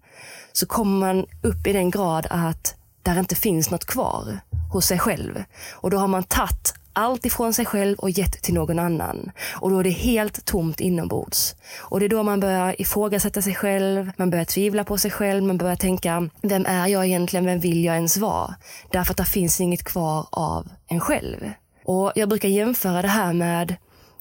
så 0.54 0.66
kommer 0.66 1.00
man 1.00 1.26
upp 1.42 1.68
i 1.68 1.74
den 1.74 1.92
grad 1.92 2.28
att 2.30 2.76
där 3.02 3.20
inte 3.20 3.36
finns 3.36 3.72
något 3.72 3.86
kvar 3.86 4.40
hos 4.74 4.86
sig 4.86 5.00
själv. 5.00 5.44
Och 5.72 5.90
då 5.92 5.98
har 5.98 6.08
man 6.08 6.24
tagit 6.24 6.74
allt 6.94 7.26
ifrån 7.26 7.54
sig 7.54 7.66
själv 7.66 8.00
och 8.00 8.10
gett 8.10 8.42
till 8.42 8.54
någon 8.54 8.80
annan. 8.80 9.32
Och 9.56 9.70
då 9.70 9.80
är 9.80 9.84
det 9.84 9.90
helt 9.90 10.46
tomt 10.46 10.80
inombords. 10.80 11.56
Och 11.78 12.00
det 12.00 12.06
är 12.06 12.10
då 12.10 12.24
man 12.24 12.40
börjar 12.40 12.82
ifrågasätta 12.82 13.42
sig 13.42 13.56
själv, 13.56 14.12
man 14.18 14.30
börjar 14.30 14.46
tvivla 14.46 14.84
på 14.84 14.98
sig 14.98 15.12
själv, 15.12 15.44
man 15.44 15.58
börjar 15.58 15.76
tänka, 15.76 16.30
vem 16.42 16.66
är 16.66 16.88
jag 16.88 17.06
egentligen, 17.06 17.46
vem 17.46 17.60
vill 17.60 17.84
jag 17.84 17.96
ens 17.96 18.18
vara? 18.18 18.56
Därför 18.92 19.14
att 19.14 19.18
det 19.18 19.26
finns 19.26 19.62
inget 19.62 19.84
kvar 19.84 20.28
av 20.32 20.68
en 20.88 21.00
själv. 21.00 21.52
Och 21.86 22.12
jag 22.16 22.30
brukar 22.30 22.50
jämföra 22.50 23.02
det 23.02 23.08
här 23.08 23.34
med, 23.34 23.76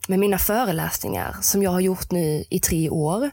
med 0.08 0.18
mina 0.18 0.38
föreläsningar 0.38 1.36
som 1.40 1.62
jag 1.62 1.70
har 1.70 1.80
gjort 1.80 2.10
nu 2.10 2.44
i 2.50 2.58
tre 2.60 2.90
år. 2.90 3.30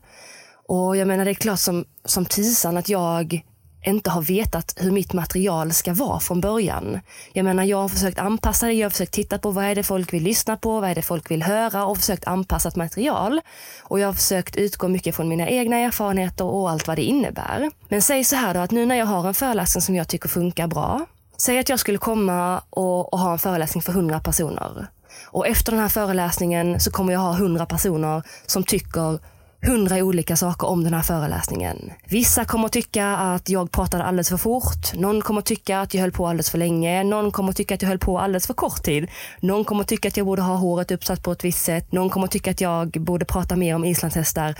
Och 0.67 0.97
jag 0.97 1.07
menar, 1.07 1.25
det 1.25 1.31
är 1.31 1.35
klart 1.35 1.59
som, 1.59 1.85
som 2.05 2.25
tisan 2.25 2.77
att 2.77 2.89
jag 2.89 3.41
inte 3.83 4.09
har 4.09 4.21
vetat 4.21 4.75
hur 4.77 4.91
mitt 4.91 5.13
material 5.13 5.73
ska 5.73 5.93
vara 5.93 6.19
från 6.19 6.41
början. 6.41 6.99
Jag 7.33 7.45
menar, 7.45 7.63
jag 7.63 7.77
har 7.77 7.89
försökt 7.89 8.19
anpassa 8.19 8.65
det, 8.65 8.73
jag 8.73 8.85
har 8.85 8.89
försökt 8.89 9.13
titta 9.13 9.37
på 9.37 9.51
vad 9.51 9.65
är 9.65 9.75
det 9.75 9.83
folk 9.83 10.13
vill 10.13 10.23
lyssna 10.23 10.57
på, 10.57 10.79
vad 10.79 10.89
är 10.89 10.95
det 10.95 11.01
folk 11.01 11.31
vill 11.31 11.43
höra 11.43 11.85
och 11.85 11.97
försökt 11.97 12.27
anpassa 12.27 12.69
ett 12.69 12.75
material. 12.75 13.41
Och 13.83 13.99
jag 13.99 14.07
har 14.07 14.13
försökt 14.13 14.55
utgå 14.55 14.87
mycket 14.87 15.15
från 15.15 15.29
mina 15.29 15.49
egna 15.49 15.77
erfarenheter 15.77 16.45
och 16.45 16.69
allt 16.69 16.87
vad 16.87 16.97
det 16.97 17.03
innebär. 17.03 17.71
Men 17.89 18.01
säg 18.01 18.23
så 18.23 18.35
här 18.35 18.53
då 18.53 18.59
att 18.59 18.71
nu 18.71 18.85
när 18.85 18.95
jag 18.95 19.05
har 19.05 19.27
en 19.27 19.33
föreläsning 19.33 19.81
som 19.81 19.95
jag 19.95 20.07
tycker 20.07 20.29
funkar 20.29 20.67
bra. 20.67 21.05
Säg 21.37 21.59
att 21.59 21.69
jag 21.69 21.79
skulle 21.79 21.97
komma 21.97 22.61
och, 22.69 23.13
och 23.13 23.19
ha 23.19 23.31
en 23.31 23.39
föreläsning 23.39 23.81
för 23.81 23.91
100 23.91 24.19
personer. 24.19 24.87
Och 25.25 25.47
efter 25.47 25.71
den 25.71 25.81
här 25.81 25.89
föreläsningen 25.89 26.79
så 26.79 26.91
kommer 26.91 27.13
jag 27.13 27.19
ha 27.19 27.33
100 27.33 27.65
personer 27.65 28.23
som 28.45 28.63
tycker 28.63 29.19
hundra 29.61 29.95
olika 29.95 30.35
saker 30.35 30.67
om 30.67 30.83
den 30.83 30.93
här 30.93 31.01
föreläsningen. 31.01 31.91
Vissa 32.05 32.45
kommer 32.45 32.67
tycka 32.67 33.07
att 33.07 33.49
jag 33.49 33.71
pratade 33.71 34.03
alldeles 34.03 34.29
för 34.29 34.37
fort. 34.37 34.93
Någon 34.93 35.21
kommer 35.21 35.41
tycka 35.41 35.79
att 35.79 35.93
jag 35.93 36.01
höll 36.01 36.11
på 36.11 36.27
alldeles 36.27 36.49
för 36.49 36.57
länge. 36.57 37.03
Någon 37.03 37.31
kommer 37.31 37.53
tycka 37.53 37.75
att 37.75 37.81
jag 37.81 37.89
höll 37.89 37.99
på 37.99 38.19
alldeles 38.19 38.47
för 38.47 38.53
kort 38.53 38.83
tid. 38.83 39.07
Någon 39.39 39.65
kommer 39.65 39.83
tycka 39.83 40.07
att 40.07 40.17
jag 40.17 40.25
borde 40.25 40.41
ha 40.41 40.55
håret 40.55 40.91
uppsatt 40.91 41.23
på 41.23 41.31
ett 41.31 41.43
visst 41.43 41.63
sätt. 41.63 41.91
Någon 41.91 42.09
kommer 42.09 42.27
tycka 42.27 42.51
att 42.51 42.61
jag 42.61 42.89
borde 42.89 43.25
prata 43.25 43.55
mer 43.55 43.75
om 43.75 43.85
islandshästar. 43.85 44.55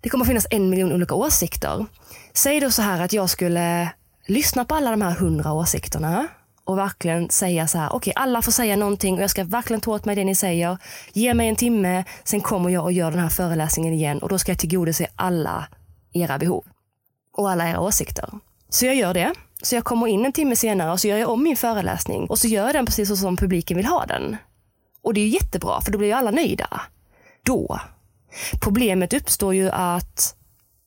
Det 0.00 0.08
kommer 0.08 0.24
finnas 0.24 0.46
en 0.50 0.70
miljon 0.70 0.92
olika 0.92 1.14
åsikter. 1.14 1.86
Säg 2.34 2.60
då 2.60 2.70
så 2.70 2.82
här 2.82 3.02
att 3.02 3.12
jag 3.12 3.30
skulle 3.30 3.90
lyssna 4.26 4.64
på 4.64 4.74
alla 4.74 4.90
de 4.90 5.02
här 5.02 5.10
hundra 5.10 5.52
åsikterna 5.52 6.28
och 6.64 6.78
verkligen 6.78 7.30
säga 7.30 7.68
så 7.68 7.78
här, 7.78 7.88
okej 7.88 7.96
okay, 7.96 8.22
alla 8.22 8.42
får 8.42 8.52
säga 8.52 8.76
någonting 8.76 9.14
och 9.14 9.22
jag 9.22 9.30
ska 9.30 9.44
verkligen 9.44 9.80
ta 9.80 9.90
åt 9.92 10.04
mig 10.04 10.16
det 10.16 10.24
ni 10.24 10.34
säger. 10.34 10.78
Ge 11.12 11.34
mig 11.34 11.48
en 11.48 11.56
timme, 11.56 12.04
sen 12.24 12.40
kommer 12.40 12.70
jag 12.70 12.84
och 12.84 12.92
gör 12.92 13.10
den 13.10 13.20
här 13.20 13.28
föreläsningen 13.28 13.94
igen 13.94 14.18
och 14.18 14.28
då 14.28 14.38
ska 14.38 14.52
jag 14.52 14.58
tillgodose 14.58 15.06
alla 15.16 15.68
era 16.12 16.38
behov 16.38 16.64
och 17.32 17.50
alla 17.50 17.70
era 17.70 17.80
åsikter. 17.80 18.28
Så 18.68 18.86
jag 18.86 18.94
gör 18.94 19.14
det. 19.14 19.34
Så 19.62 19.74
jag 19.74 19.84
kommer 19.84 20.06
in 20.06 20.24
en 20.26 20.32
timme 20.32 20.56
senare 20.56 20.92
och 20.92 21.00
så 21.00 21.08
gör 21.08 21.16
jag 21.16 21.30
om 21.30 21.42
min 21.42 21.56
föreläsning 21.56 22.26
och 22.26 22.38
så 22.38 22.48
gör 22.48 22.66
jag 22.66 22.74
den 22.74 22.86
precis 22.86 23.08
så 23.08 23.16
som 23.16 23.36
publiken 23.36 23.76
vill 23.76 23.86
ha 23.86 24.06
den. 24.06 24.36
Och 25.02 25.14
det 25.14 25.20
är 25.20 25.28
jättebra 25.28 25.80
för 25.80 25.92
då 25.92 25.98
blir 25.98 26.08
ju 26.08 26.14
alla 26.14 26.30
nöjda. 26.30 26.80
Då. 27.42 27.80
Problemet 28.60 29.12
uppstår 29.12 29.54
ju 29.54 29.70
att 29.70 30.34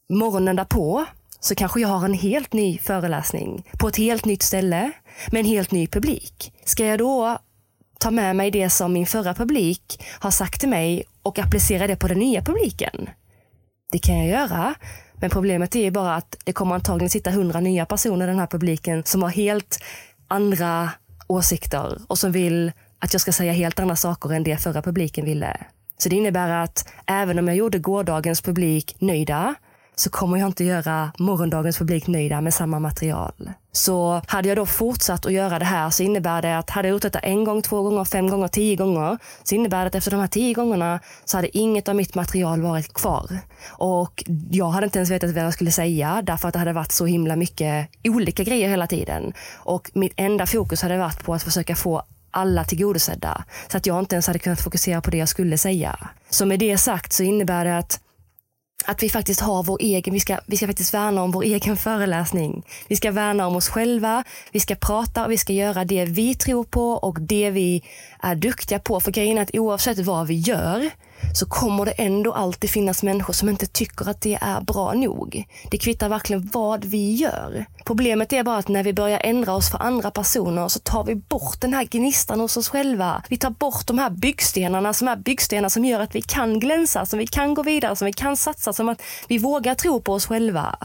morgonen 0.09 0.55
därpå 0.55 1.05
så 1.45 1.55
kanske 1.55 1.79
jag 1.79 1.87
har 1.87 2.05
en 2.05 2.13
helt 2.13 2.53
ny 2.53 2.77
föreläsning 2.77 3.65
på 3.79 3.87
ett 3.87 3.97
helt 3.97 4.25
nytt 4.25 4.43
ställe 4.43 4.91
med 5.31 5.39
en 5.39 5.45
helt 5.45 5.71
ny 5.71 5.87
publik. 5.87 6.53
Ska 6.63 6.85
jag 6.85 6.99
då 6.99 7.37
ta 7.99 8.11
med 8.11 8.35
mig 8.35 8.51
det 8.51 8.69
som 8.69 8.93
min 8.93 9.05
förra 9.05 9.33
publik 9.33 10.03
har 10.19 10.31
sagt 10.31 10.59
till 10.59 10.69
mig 10.69 11.03
och 11.23 11.39
applicera 11.39 11.87
det 11.87 11.95
på 11.95 12.07
den 12.07 12.19
nya 12.19 12.41
publiken? 12.41 13.09
Det 13.91 13.99
kan 13.99 14.17
jag 14.17 14.27
göra, 14.27 14.75
men 15.13 15.29
problemet 15.29 15.75
är 15.75 15.91
bara 15.91 16.15
att 16.15 16.37
det 16.43 16.53
kommer 16.53 16.75
antagligen 16.75 17.09
sitta 17.09 17.31
hundra 17.31 17.59
nya 17.59 17.85
personer 17.85 18.27
i 18.27 18.29
den 18.29 18.39
här 18.39 18.47
publiken 18.47 19.03
som 19.03 19.23
har 19.23 19.29
helt 19.29 19.79
andra 20.27 20.89
åsikter 21.27 22.01
och 22.07 22.19
som 22.19 22.31
vill 22.31 22.71
att 22.99 23.13
jag 23.13 23.21
ska 23.21 23.31
säga 23.31 23.53
helt 23.53 23.79
andra 23.79 23.95
saker 23.95 24.33
än 24.33 24.43
det 24.43 24.57
förra 24.57 24.81
publiken 24.81 25.25
ville. 25.25 25.57
Så 25.97 26.09
det 26.09 26.15
innebär 26.15 26.49
att 26.49 26.89
även 27.05 27.39
om 27.39 27.47
jag 27.47 27.57
gjorde 27.57 27.79
gårdagens 27.79 28.41
publik 28.41 28.95
nöjda 28.99 29.55
så 29.95 30.09
kommer 30.09 30.37
jag 30.37 30.47
inte 30.47 30.63
göra 30.63 31.11
morgondagens 31.17 31.77
publik 31.77 32.07
nöjda 32.07 32.41
med 32.41 32.53
samma 32.53 32.79
material. 32.79 33.51
Så 33.71 34.21
hade 34.27 34.49
jag 34.49 34.57
då 34.57 34.65
fortsatt 34.65 35.25
att 35.25 35.33
göra 35.33 35.59
det 35.59 35.65
här 35.65 35.89
så 35.89 36.03
innebär 36.03 36.41
det 36.41 36.57
att 36.57 36.69
hade 36.69 36.87
jag 36.87 36.93
gjort 36.93 37.01
detta 37.01 37.19
en 37.19 37.43
gång, 37.43 37.61
två 37.61 37.81
gånger, 37.81 38.03
fem 38.03 38.29
gånger, 38.29 38.47
tio 38.47 38.75
gånger 38.75 39.17
så 39.43 39.55
innebär 39.55 39.81
det 39.81 39.87
att 39.87 39.95
efter 39.95 40.11
de 40.11 40.19
här 40.19 40.27
tio 40.27 40.53
gångerna 40.53 40.99
så 41.25 41.37
hade 41.37 41.57
inget 41.57 41.87
av 41.89 41.95
mitt 41.95 42.15
material 42.15 42.61
varit 42.61 42.93
kvar. 42.93 43.39
Och 43.69 44.23
jag 44.51 44.69
hade 44.69 44.85
inte 44.85 44.99
ens 44.99 45.11
vetat 45.11 45.35
vad 45.35 45.43
jag 45.43 45.53
skulle 45.53 45.71
säga 45.71 46.21
därför 46.23 46.47
att 46.47 46.53
det 46.53 46.59
hade 46.59 46.73
varit 46.73 46.91
så 46.91 47.05
himla 47.05 47.35
mycket 47.35 47.89
olika 48.03 48.43
grejer 48.43 48.69
hela 48.69 48.87
tiden. 48.87 49.33
Och 49.55 49.91
mitt 49.93 50.13
enda 50.15 50.45
fokus 50.45 50.81
hade 50.81 50.97
varit 50.97 51.23
på 51.23 51.33
att 51.33 51.43
försöka 51.43 51.75
få 51.75 52.03
alla 52.31 52.63
tillgodosedda. 52.63 53.43
Så 53.67 53.77
att 53.77 53.85
jag 53.85 53.99
inte 53.99 54.15
ens 54.15 54.27
hade 54.27 54.39
kunnat 54.39 54.61
fokusera 54.61 55.01
på 55.01 55.11
det 55.11 55.17
jag 55.17 55.29
skulle 55.29 55.57
säga. 55.57 55.99
Så 56.29 56.45
med 56.45 56.59
det 56.59 56.77
sagt 56.77 57.13
så 57.13 57.23
innebär 57.23 57.65
det 57.65 57.77
att 57.77 57.99
att 58.85 59.03
vi 59.03 59.09
faktiskt 59.09 59.41
har 59.41 59.63
vår 59.63 59.77
egen, 59.81 60.13
vi 60.13 60.19
ska, 60.19 60.39
vi 60.45 60.57
ska 60.57 60.67
faktiskt 60.67 60.93
värna 60.93 61.23
om 61.23 61.31
vår 61.31 61.43
egen 61.43 61.77
föreläsning. 61.77 62.63
Vi 62.87 62.95
ska 62.95 63.11
värna 63.11 63.47
om 63.47 63.55
oss 63.55 63.69
själva, 63.69 64.23
vi 64.51 64.59
ska 64.59 64.75
prata 64.75 65.25
och 65.25 65.31
vi 65.31 65.37
ska 65.37 65.53
göra 65.53 65.85
det 65.85 66.05
vi 66.05 66.35
tror 66.35 66.63
på 66.63 66.91
och 66.91 67.21
det 67.21 67.49
vi 67.49 67.83
är 68.19 68.35
duktiga 68.35 68.79
på. 68.79 68.99
För 68.99 69.11
grejen 69.11 69.37
är 69.37 69.41
att 69.41 69.55
oavsett 69.55 69.99
vad 69.99 70.27
vi 70.27 70.35
gör 70.35 70.89
så 71.33 71.45
kommer 71.45 71.85
det 71.85 71.91
ändå 71.91 72.33
alltid 72.33 72.69
finnas 72.69 73.03
människor 73.03 73.33
som 73.33 73.49
inte 73.49 73.65
tycker 73.65 74.09
att 74.09 74.21
det 74.21 74.37
är 74.41 74.61
bra 74.61 74.93
nog. 74.93 75.45
Det 75.71 75.77
kvittar 75.77 76.09
verkligen 76.09 76.49
vad 76.53 76.85
vi 76.85 77.13
gör. 77.13 77.65
Problemet 77.85 78.33
är 78.33 78.43
bara 78.43 78.57
att 78.57 78.67
när 78.67 78.83
vi 78.83 78.93
börjar 78.93 79.21
ändra 79.23 79.53
oss 79.53 79.71
för 79.71 79.81
andra 79.81 80.11
personer 80.11 80.67
så 80.67 80.79
tar 80.79 81.03
vi 81.03 81.15
bort 81.15 81.61
den 81.61 81.73
här 81.73 81.83
gnistan 81.83 82.39
hos 82.39 82.57
oss 82.57 82.69
själva. 82.69 83.23
Vi 83.29 83.37
tar 83.37 83.49
bort 83.49 83.87
de 83.87 83.99
här 83.99 84.09
byggstenarna 84.09 84.93
som 84.93 85.07
är 85.07 85.15
byggstenar 85.15 85.69
som 85.69 85.85
gör 85.85 85.99
att 85.99 86.15
vi 86.15 86.21
kan 86.21 86.59
glänsa, 86.59 87.05
som 87.05 87.19
vi 87.19 87.27
kan 87.27 87.53
gå 87.53 87.63
vidare, 87.63 87.95
som 87.95 88.05
vi 88.05 88.13
kan 88.13 88.37
satsa, 88.37 88.73
som 88.73 88.89
att 88.89 89.01
vi 89.27 89.37
vågar 89.37 89.75
tro 89.75 90.01
på 90.01 90.13
oss 90.13 90.25
själva. 90.25 90.77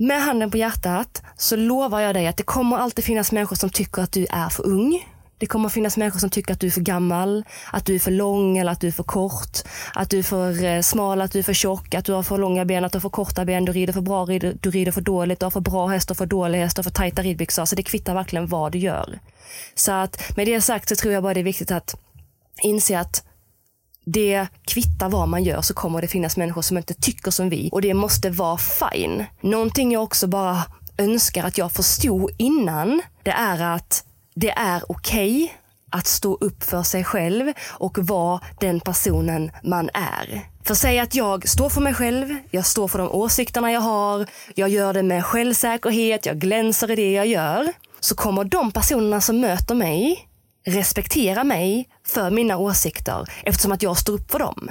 Med 0.00 0.22
handen 0.22 0.50
på 0.50 0.56
hjärtat 0.56 1.22
så 1.36 1.56
lovar 1.56 2.00
jag 2.00 2.14
dig 2.14 2.26
att 2.26 2.36
det 2.36 2.42
kommer 2.42 2.76
alltid 2.76 3.04
finnas 3.04 3.32
människor 3.32 3.56
som 3.56 3.70
tycker 3.70 4.02
att 4.02 4.12
du 4.12 4.26
är 4.30 4.48
för 4.48 4.66
ung 4.66 5.04
det 5.38 5.46
kommer 5.46 5.68
finnas 5.68 5.96
människor 5.96 6.18
som 6.18 6.30
tycker 6.30 6.52
att 6.52 6.60
du 6.60 6.66
är 6.66 6.70
för 6.70 6.80
gammal, 6.80 7.44
att 7.72 7.86
du 7.86 7.94
är 7.94 7.98
för 7.98 8.10
lång 8.10 8.58
eller 8.58 8.72
att 8.72 8.80
du 8.80 8.86
är 8.86 8.92
för 8.92 9.02
kort, 9.02 9.58
att 9.94 10.10
du 10.10 10.18
är 10.18 10.22
för 10.22 10.64
eh, 10.64 10.80
smal, 10.80 11.20
att 11.20 11.32
du 11.32 11.38
är 11.38 11.42
för 11.42 11.52
tjock, 11.52 11.94
att 11.94 12.04
du 12.04 12.12
har 12.12 12.22
för 12.22 12.38
långa 12.38 12.64
ben, 12.64 12.84
att 12.84 12.92
du 12.92 12.96
har 12.96 13.00
för 13.00 13.08
korta 13.08 13.44
ben, 13.44 13.64
du 13.64 13.72
rider 13.72 13.92
för 13.92 14.00
bra, 14.00 14.26
du 14.26 14.70
rider 14.70 14.92
för 14.92 15.00
dåligt, 15.00 15.40
du 15.40 15.46
har 15.46 15.50
för 15.50 15.60
bra 15.60 15.86
häst 15.86 16.10
och 16.10 16.16
för 16.16 16.26
dålig 16.26 16.58
häst 16.58 16.78
och 16.78 16.84
för 16.84 16.90
tajta 16.90 17.22
ridbyxor. 17.22 17.64
Så 17.64 17.76
det 17.76 17.82
kvittar 17.82 18.14
verkligen 18.14 18.46
vad 18.46 18.72
du 18.72 18.78
gör. 18.78 19.18
Så 19.74 19.92
att 19.92 20.36
med 20.36 20.46
det 20.46 20.60
sagt 20.60 20.88
så 20.88 20.96
tror 20.96 21.14
jag 21.14 21.22
bara 21.22 21.34
det 21.34 21.40
är 21.40 21.44
viktigt 21.44 21.70
att 21.70 21.94
inse 22.62 22.98
att 22.98 23.24
det 24.04 24.46
kvittar 24.64 25.08
vad 25.08 25.28
man 25.28 25.44
gör 25.44 25.62
så 25.62 25.74
kommer 25.74 26.00
det 26.00 26.08
finnas 26.08 26.36
människor 26.36 26.62
som 26.62 26.76
inte 26.76 26.94
tycker 26.94 27.30
som 27.30 27.48
vi 27.48 27.68
och 27.72 27.82
det 27.82 27.94
måste 27.94 28.30
vara 28.30 28.58
fine. 28.58 29.24
Någonting 29.40 29.92
jag 29.92 30.02
också 30.02 30.26
bara 30.26 30.64
önskar 30.98 31.44
att 31.44 31.58
jag 31.58 31.72
förstod 31.72 32.30
innan, 32.36 33.02
det 33.22 33.30
är 33.30 33.62
att 33.62 34.04
det 34.40 34.50
är 34.50 34.82
okej 34.88 35.44
okay 35.44 35.54
att 35.90 36.06
stå 36.06 36.34
upp 36.34 36.64
för 36.64 36.82
sig 36.82 37.04
själv 37.04 37.52
och 37.68 37.98
vara 37.98 38.40
den 38.60 38.80
personen 38.80 39.50
man 39.62 39.90
är. 39.94 40.46
För 40.64 40.74
säg 40.74 40.98
att 40.98 41.14
jag 41.14 41.48
står 41.48 41.68
för 41.68 41.80
mig 41.80 41.94
själv, 41.94 42.36
jag 42.50 42.66
står 42.66 42.88
för 42.88 42.98
de 42.98 43.08
åsikterna 43.08 43.72
jag 43.72 43.80
har, 43.80 44.26
jag 44.54 44.68
gör 44.68 44.92
det 44.92 45.02
med 45.02 45.24
självsäkerhet, 45.24 46.26
jag 46.26 46.38
glänser 46.38 46.90
i 46.90 46.96
det 46.96 47.12
jag 47.12 47.26
gör. 47.26 47.72
Så 48.00 48.14
kommer 48.14 48.44
de 48.44 48.72
personerna 48.72 49.20
som 49.20 49.40
möter 49.40 49.74
mig 49.74 50.28
respektera 50.66 51.44
mig 51.44 51.88
för 52.06 52.30
mina 52.30 52.56
åsikter 52.56 53.28
eftersom 53.42 53.72
att 53.72 53.82
jag 53.82 53.98
står 53.98 54.12
upp 54.12 54.30
för 54.30 54.38
dem. 54.38 54.70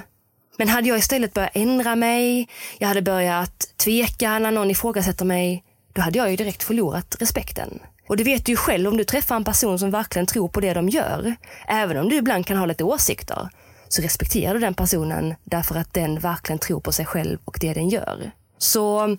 Men 0.58 0.70
hade 0.70 0.88
jag 0.88 0.98
istället 0.98 1.34
börjat 1.34 1.56
ändra 1.56 1.96
mig, 1.96 2.50
jag 2.78 2.88
hade 2.88 3.02
börjat 3.02 3.74
tveka 3.78 4.40
när 4.40 4.52
någon 4.52 4.72
ifrågasätter 4.72 5.26
mig, 5.26 5.64
då 5.94 6.02
hade 6.02 6.18
jag 6.18 6.32
ju 6.32 6.36
direkt 6.36 6.64
förlorat 6.64 7.16
respekten. 7.20 7.80
Och 8.08 8.18
det 8.18 8.24
vet 8.24 8.46
du 8.46 8.52
ju 8.52 8.56
själv 8.56 8.88
om 8.88 8.98
du 8.98 9.04
träffar 9.04 9.36
en 9.36 9.44
person 9.44 9.80
som 9.80 9.92
verkligen 9.92 10.26
tror 10.26 10.48
på 10.48 10.60
det 10.60 10.74
de 10.74 10.90
gör. 10.90 11.36
Även 11.68 11.98
om 11.98 12.10
du 12.10 12.16
ibland 12.16 12.46
kan 12.46 12.58
ha 12.58 12.66
lite 12.66 12.84
åsikter 12.84 13.50
så 13.90 14.02
respekterar 14.02 14.54
du 14.54 14.60
den 14.60 14.74
personen 14.74 15.36
därför 15.44 15.76
att 15.76 15.94
den 15.94 16.20
verkligen 16.20 16.60
tror 16.60 16.80
på 16.80 16.92
sig 16.92 17.06
själv 17.06 17.38
och 17.46 17.58
det 17.62 17.74
den 17.74 17.90
gör. 17.90 18.32
Så 18.58 19.18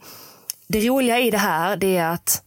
det 0.68 0.88
roliga 0.88 1.18
i 1.18 1.30
det 1.30 1.38
här 1.38 1.76
det 1.76 1.96
är 1.96 2.08
att 2.08 2.42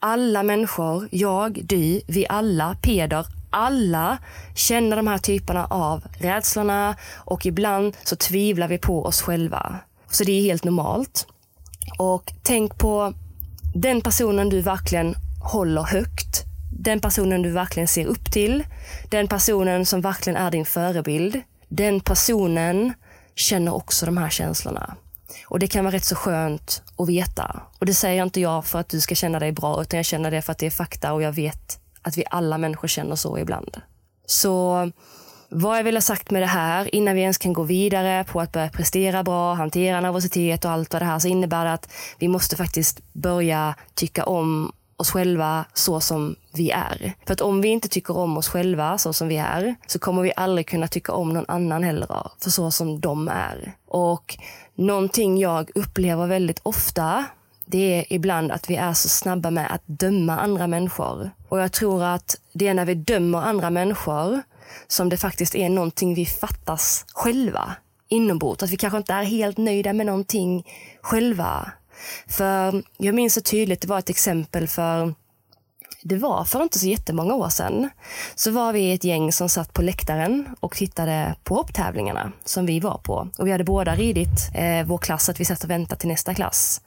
alla 0.00 0.42
människor, 0.42 1.08
jag, 1.10 1.60
du, 1.64 2.00
vi 2.06 2.26
alla, 2.28 2.76
Peder, 2.82 3.26
alla 3.50 4.18
känner 4.54 4.96
de 4.96 5.06
här 5.06 5.18
typerna 5.18 5.66
av 5.66 6.04
rädslorna 6.18 6.96
och 7.14 7.46
ibland 7.46 7.96
så 8.04 8.16
tvivlar 8.16 8.68
vi 8.68 8.78
på 8.78 9.04
oss 9.04 9.22
själva. 9.22 9.76
Så 10.10 10.24
det 10.24 10.32
är 10.32 10.42
helt 10.42 10.64
normalt. 10.64 11.26
Och 11.98 12.32
tänk 12.42 12.78
på 12.78 13.14
den 13.74 14.00
personen 14.00 14.48
du 14.48 14.60
verkligen 14.60 15.14
håller 15.46 15.82
högt. 15.82 16.44
Den 16.70 17.00
personen 17.00 17.42
du 17.42 17.50
verkligen 17.50 17.88
ser 17.88 18.06
upp 18.06 18.32
till. 18.32 18.64
Den 19.10 19.28
personen 19.28 19.86
som 19.86 20.00
verkligen 20.00 20.36
är 20.36 20.50
din 20.50 20.64
förebild. 20.64 21.42
Den 21.68 22.00
personen 22.00 22.94
känner 23.34 23.74
också 23.74 24.06
de 24.06 24.16
här 24.16 24.30
känslorna. 24.30 24.96
Och 25.46 25.58
det 25.58 25.66
kan 25.66 25.84
vara 25.84 25.94
rätt 25.94 26.04
så 26.04 26.14
skönt 26.14 26.82
att 26.98 27.08
veta. 27.08 27.62
Och 27.78 27.86
det 27.86 27.94
säger 27.94 28.22
inte 28.22 28.40
jag 28.40 28.64
för 28.64 28.78
att 28.78 28.88
du 28.88 29.00
ska 29.00 29.14
känna 29.14 29.38
dig 29.38 29.52
bra, 29.52 29.82
utan 29.82 29.96
jag 29.96 30.06
känner 30.06 30.30
det 30.30 30.42
för 30.42 30.52
att 30.52 30.58
det 30.58 30.66
är 30.66 30.70
fakta 30.70 31.12
och 31.12 31.22
jag 31.22 31.32
vet 31.32 31.78
att 32.02 32.18
vi 32.18 32.24
alla 32.30 32.58
människor 32.58 32.88
känner 32.88 33.16
så 33.16 33.38
ibland. 33.38 33.80
Så 34.26 34.90
vad 35.48 35.78
jag 35.78 35.84
vill 35.84 35.96
ha 35.96 36.00
sagt 36.00 36.30
med 36.30 36.42
det 36.42 36.46
här, 36.46 36.94
innan 36.94 37.14
vi 37.14 37.20
ens 37.20 37.38
kan 37.38 37.52
gå 37.52 37.62
vidare 37.62 38.24
på 38.24 38.40
att 38.40 38.52
börja 38.52 38.68
prestera 38.68 39.22
bra, 39.22 39.54
hantera 39.54 40.00
nervositet 40.00 40.64
och 40.64 40.70
allt 40.70 40.92
vad 40.92 41.02
det 41.02 41.06
här, 41.06 41.18
så 41.18 41.28
innebär 41.28 41.64
det 41.64 41.72
att 41.72 41.92
vi 42.18 42.28
måste 42.28 42.56
faktiskt 42.56 43.00
börja 43.12 43.74
tycka 43.94 44.24
om 44.24 44.72
oss 44.96 45.10
själva 45.10 45.64
så 45.74 46.00
som 46.00 46.36
vi 46.54 46.70
är. 46.70 47.12
För 47.26 47.32
att 47.32 47.40
om 47.40 47.60
vi 47.60 47.68
inte 47.68 47.88
tycker 47.88 48.16
om 48.16 48.36
oss 48.36 48.48
själva 48.48 48.98
så 48.98 49.12
som 49.12 49.28
vi 49.28 49.36
är 49.36 49.74
så 49.86 49.98
kommer 49.98 50.22
vi 50.22 50.32
aldrig 50.36 50.66
kunna 50.66 50.88
tycka 50.88 51.12
om 51.12 51.32
någon 51.32 51.44
annan 51.48 51.82
heller 51.82 52.30
för 52.42 52.50
så 52.50 52.70
som 52.70 53.00
de 53.00 53.28
är. 53.28 53.72
Och 53.88 54.38
någonting 54.74 55.38
jag 55.38 55.70
upplever 55.74 56.26
väldigt 56.26 56.60
ofta 56.62 57.24
det 57.68 57.78
är 57.78 58.12
ibland 58.12 58.52
att 58.52 58.70
vi 58.70 58.76
är 58.76 58.92
så 58.92 59.08
snabba 59.08 59.50
med 59.50 59.74
att 59.74 59.82
döma 59.86 60.38
andra 60.38 60.66
människor. 60.66 61.30
Och 61.48 61.60
jag 61.60 61.72
tror 61.72 62.04
att 62.04 62.36
det 62.52 62.68
är 62.68 62.74
när 62.74 62.84
vi 62.84 62.94
dömer 62.94 63.38
andra 63.38 63.70
människor 63.70 64.42
som 64.86 65.08
det 65.08 65.16
faktiskt 65.16 65.54
är 65.54 65.68
någonting 65.68 66.14
vi 66.14 66.26
fattas 66.26 67.04
själva 67.14 67.76
inombords. 68.08 68.62
Att 68.62 68.70
vi 68.70 68.76
kanske 68.76 68.96
inte 68.98 69.12
är 69.12 69.22
helt 69.22 69.58
nöjda 69.58 69.92
med 69.92 70.06
någonting 70.06 70.66
själva. 71.02 71.72
För 72.26 72.82
jag 72.96 73.14
minns 73.14 73.34
så 73.34 73.40
tydligt, 73.40 73.80
det 73.80 73.88
var 73.88 73.98
ett 73.98 74.10
exempel 74.10 74.68
för 74.68 75.14
det 76.02 76.16
var 76.16 76.44
för 76.44 76.62
inte 76.62 76.78
så 76.78 76.86
jättemånga 76.86 77.34
år 77.34 77.48
sedan. 77.48 77.90
Så 78.34 78.50
var 78.50 78.72
vi 78.72 78.92
ett 78.92 79.04
gäng 79.04 79.32
som 79.32 79.48
satt 79.48 79.72
på 79.72 79.82
läktaren 79.82 80.48
och 80.60 80.76
tittade 80.76 81.36
på 81.44 81.54
hopptävlingarna 81.54 82.32
som 82.44 82.66
vi 82.66 82.80
var 82.80 82.98
på. 82.98 83.28
Och 83.38 83.46
vi 83.46 83.52
hade 83.52 83.64
båda 83.64 83.94
ridit 83.94 84.50
eh, 84.54 84.86
vår 84.86 84.98
klass, 84.98 85.28
att 85.28 85.40
vi 85.40 85.44
satt 85.44 85.64
och 85.64 85.70
väntade 85.70 86.00
till 86.00 86.08
nästa 86.08 86.34
klass. 86.34 86.80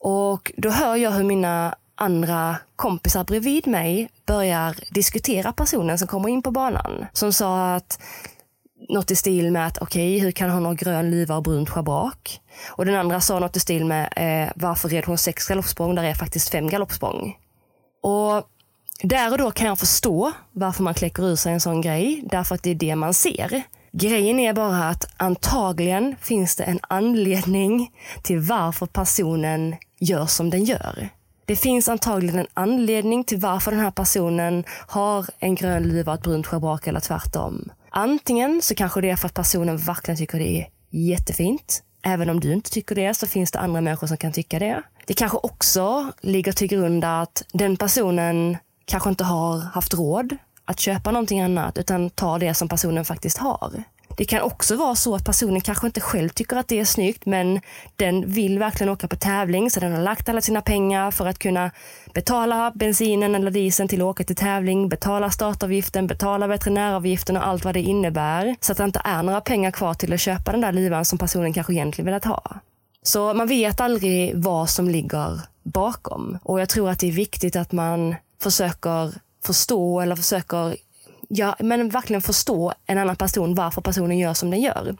Och 0.00 0.52
då 0.56 0.70
hör 0.70 0.96
jag 0.96 1.10
hur 1.10 1.24
mina 1.24 1.74
andra 1.94 2.56
kompisar 2.76 3.24
bredvid 3.24 3.66
mig 3.66 4.08
börjar 4.26 4.76
diskutera 4.90 5.52
personen 5.52 5.98
som 5.98 6.08
kommer 6.08 6.28
in 6.28 6.42
på 6.42 6.50
banan. 6.50 7.06
Som 7.12 7.32
sa 7.32 7.74
att 7.74 7.98
något 8.88 9.10
i 9.10 9.16
stil 9.16 9.52
med 9.52 9.66
att 9.66 9.78
okej, 9.78 10.16
okay, 10.16 10.24
hur 10.24 10.30
kan 10.30 10.50
hon 10.50 10.64
ha 10.64 10.72
grön 10.72 11.10
luva 11.10 11.36
och 11.36 11.42
brunt 11.42 11.70
schabrak? 11.70 12.40
Och 12.70 12.84
den 12.84 12.94
andra 12.94 13.20
sa 13.20 13.38
något 13.38 13.56
i 13.56 13.60
stil 13.60 13.84
med 13.84 14.12
eh, 14.16 14.52
varför 14.56 14.88
red 14.88 15.04
hon 15.04 15.18
sex 15.18 15.48
galoppsprång? 15.48 15.94
Där 15.94 16.04
är 16.04 16.14
faktiskt 16.14 16.48
fem 16.48 16.68
galoppsprång. 16.68 17.36
Och 18.02 18.48
där 19.02 19.32
och 19.32 19.38
då 19.38 19.50
kan 19.50 19.66
jag 19.66 19.78
förstå 19.78 20.32
varför 20.52 20.82
man 20.82 20.94
kläcker 20.94 21.22
ur 21.22 21.36
sig 21.36 21.52
en 21.52 21.60
sån 21.60 21.80
grej. 21.80 22.22
Därför 22.30 22.54
att 22.54 22.62
det 22.62 22.70
är 22.70 22.74
det 22.74 22.96
man 22.96 23.14
ser. 23.14 23.62
Grejen 23.92 24.40
är 24.40 24.52
bara 24.52 24.88
att 24.88 25.04
antagligen 25.16 26.16
finns 26.20 26.56
det 26.56 26.64
en 26.64 26.80
anledning 26.82 27.92
till 28.22 28.40
varför 28.40 28.86
personen 28.86 29.76
gör 30.00 30.26
som 30.26 30.50
den 30.50 30.64
gör. 30.64 31.08
Det 31.46 31.56
finns 31.56 31.88
antagligen 31.88 32.38
en 32.38 32.46
anledning 32.54 33.24
till 33.24 33.38
varför 33.38 33.70
den 33.70 33.80
här 33.80 33.90
personen 33.90 34.64
har 34.68 35.26
en 35.38 35.54
grön 35.54 35.82
luva 35.82 36.12
och 36.12 36.18
ett 36.18 36.24
brunt 36.24 36.46
schabrak 36.46 36.86
eller 36.86 37.00
tvärtom. 37.00 37.70
Antingen 37.90 38.62
så 38.62 38.74
kanske 38.74 39.00
det 39.00 39.10
är 39.10 39.16
för 39.16 39.26
att 39.26 39.34
personen 39.34 39.76
verkligen 39.76 40.18
tycker 40.18 40.38
det 40.38 40.60
är 40.60 40.68
jättefint. 40.90 41.82
Även 42.02 42.30
om 42.30 42.40
du 42.40 42.52
inte 42.52 42.70
tycker 42.70 42.94
det 42.94 43.14
så 43.14 43.26
finns 43.26 43.50
det 43.50 43.58
andra 43.58 43.80
människor 43.80 44.06
som 44.06 44.16
kan 44.16 44.32
tycka 44.32 44.58
det. 44.58 44.82
Det 45.06 45.14
kanske 45.14 45.38
också 45.42 46.12
ligger 46.20 46.52
till 46.52 46.68
grund 46.68 47.04
att 47.04 47.44
den 47.52 47.76
personen 47.76 48.56
kanske 48.84 49.10
inte 49.10 49.24
har 49.24 49.58
haft 49.58 49.94
råd 49.94 50.36
att 50.64 50.80
köpa 50.80 51.10
någonting 51.10 51.40
annat 51.40 51.78
utan 51.78 52.10
tar 52.10 52.38
det 52.38 52.54
som 52.54 52.68
personen 52.68 53.04
faktiskt 53.04 53.38
har. 53.38 53.82
Det 54.18 54.24
kan 54.24 54.42
också 54.42 54.76
vara 54.76 54.94
så 54.94 55.14
att 55.14 55.24
personen 55.24 55.60
kanske 55.60 55.86
inte 55.86 56.00
själv 56.00 56.28
tycker 56.28 56.56
att 56.56 56.68
det 56.68 56.80
är 56.80 56.84
snyggt 56.84 57.26
men 57.26 57.60
den 57.96 58.30
vill 58.30 58.58
verkligen 58.58 58.92
åka 58.92 59.08
på 59.08 59.16
tävling 59.16 59.70
så 59.70 59.80
den 59.80 59.92
har 59.92 60.00
lagt 60.00 60.28
alla 60.28 60.40
sina 60.40 60.62
pengar 60.62 61.10
för 61.10 61.26
att 61.26 61.38
kunna 61.38 61.70
betala 62.14 62.72
bensinen 62.74 63.34
eller 63.34 63.50
dieseln 63.50 63.88
till 63.88 64.00
att 64.00 64.04
åka 64.04 64.24
till 64.24 64.36
tävling, 64.36 64.88
betala 64.88 65.30
startavgiften, 65.30 66.06
betala 66.06 66.46
veterinäravgiften 66.46 67.36
och 67.36 67.46
allt 67.46 67.64
vad 67.64 67.74
det 67.74 67.80
innebär. 67.80 68.56
Så 68.60 68.72
att 68.72 68.78
det 68.78 68.84
inte 68.84 69.02
är 69.04 69.22
några 69.22 69.40
pengar 69.40 69.70
kvar 69.70 69.94
till 69.94 70.12
att 70.12 70.20
köpa 70.20 70.52
den 70.52 70.60
där 70.60 70.72
livan 70.72 71.04
som 71.04 71.18
personen 71.18 71.52
kanske 71.52 71.72
egentligen 71.72 72.06
velat 72.06 72.24
ha. 72.24 72.60
Så 73.02 73.34
man 73.34 73.48
vet 73.48 73.80
aldrig 73.80 74.36
vad 74.36 74.70
som 74.70 74.88
ligger 74.88 75.40
bakom. 75.62 76.38
Och 76.42 76.60
jag 76.60 76.68
tror 76.68 76.90
att 76.90 76.98
det 76.98 77.08
är 77.08 77.12
viktigt 77.12 77.56
att 77.56 77.72
man 77.72 78.14
försöker 78.42 79.14
förstå 79.44 80.00
eller 80.00 80.16
försöker 80.16 80.76
ja, 81.28 81.56
men 81.58 81.88
verkligen 81.88 82.22
förstå 82.22 82.72
en 82.86 82.98
annan 82.98 83.16
person, 83.16 83.54
varför 83.54 83.82
personen 83.82 84.18
gör 84.18 84.34
som 84.34 84.50
den 84.50 84.60
gör. 84.60 84.96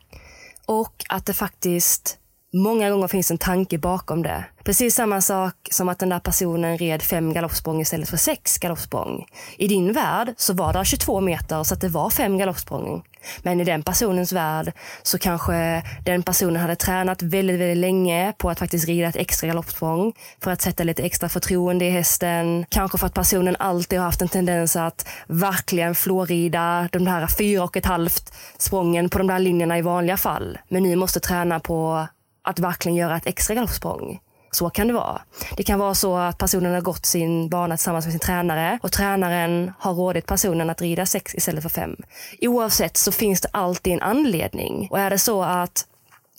Och 0.67 1.05
att 1.09 1.27
det 1.27 1.35
faktiskt 1.35 2.19
Många 2.53 2.91
gånger 2.91 3.09
finns 3.09 3.31
en 3.31 3.39
tanke 3.39 3.79
bakom 3.79 4.23
det. 4.23 4.45
Precis 4.65 4.95
samma 4.95 5.21
sak 5.21 5.55
som 5.71 5.89
att 5.89 5.99
den 5.99 6.09
där 6.09 6.19
personen 6.19 6.79
red 6.79 7.03
fem 7.03 7.33
galoppsprång 7.33 7.81
istället 7.81 8.09
för 8.09 8.17
sex 8.17 8.59
galoppsprång. 8.59 9.27
I 9.57 9.69
din 9.69 9.93
värld 9.93 10.35
så 10.37 10.55
var 10.55 10.73
det 10.73 10.85
22 10.85 11.21
meter 11.21 11.63
så 11.65 11.75
att 11.75 11.81
det 11.81 11.89
var 11.89 12.11
fem 12.11 12.39
galoppsprång. 12.39 13.03
Men 13.43 13.61
i 13.61 13.65
den 13.65 13.83
personens 13.83 14.33
värld 14.33 14.73
så 15.03 15.19
kanske 15.19 15.83
den 16.05 16.23
personen 16.23 16.57
hade 16.57 16.77
tränat 16.77 17.23
väldigt, 17.23 17.61
väldigt 17.61 17.77
länge 17.77 18.33
på 18.39 18.51
att 18.51 18.59
faktiskt 18.59 18.89
rida 18.89 19.09
ett 19.09 19.17
extra 19.17 19.47
galoppsprång 19.47 20.13
för 20.41 20.51
att 20.51 20.63
sätta 20.63 20.85
lite 20.85 21.03
extra 21.03 21.29
förtroende 21.29 21.85
i 21.85 21.91
hästen. 21.91 22.67
Kanske 22.69 22.99
för 22.99 23.07
att 23.07 23.15
personen 23.15 23.57
alltid 23.59 23.99
har 23.99 24.07
haft 24.07 24.23
en 24.23 24.29
tendens 24.29 24.77
att 24.77 25.09
verkligen 25.27 25.95
flårida 25.95 26.89
de 26.93 27.07
här 27.07 27.27
fyra 27.39 27.65
och 27.65 27.77
ett 27.77 27.87
halvt 27.87 28.35
sprången 28.59 29.11
på 29.11 29.19
de 29.19 29.27
där 29.27 29.39
linjerna 29.39 29.79
i 29.79 29.83
vanliga 29.83 30.17
fall. 30.17 30.59
Men 30.69 30.83
nu 30.83 30.97
måste 30.97 31.21
träna 31.21 31.61
på 31.61 32.07
att 32.45 32.59
verkligen 32.59 32.97
göra 32.97 33.17
ett 33.17 33.27
extra 33.27 33.55
galoppsprång. 33.55 34.21
Så 34.51 34.71
kan 34.71 34.87
det 34.87 34.93
vara. 34.93 35.21
Det 35.57 35.63
kan 35.63 35.79
vara 35.79 35.95
så 35.95 36.17
att 36.17 36.39
personen 36.39 36.75
har 36.75 36.81
gått 36.81 37.07
sin 37.07 37.49
bana 37.49 37.77
tillsammans 37.77 38.05
med 38.05 38.13
sin 38.13 38.21
tränare 38.21 38.79
och 38.83 38.93
tränaren 38.93 39.73
har 39.79 39.95
rådit 39.95 40.27
personen 40.27 40.71
att 40.71 40.81
rida 40.81 41.07
sex 41.07 41.35
istället 41.35 41.63
för 41.63 41.71
fem. 41.71 41.97
Oavsett 42.41 42.97
så 42.97 43.13
finns 43.13 43.41
det 43.41 43.49
alltid 43.53 43.93
en 43.93 44.03
anledning. 44.03 44.89
Och 44.91 44.99
är 44.99 45.11
det 45.11 45.19
så 45.19 45.43
att 45.43 45.87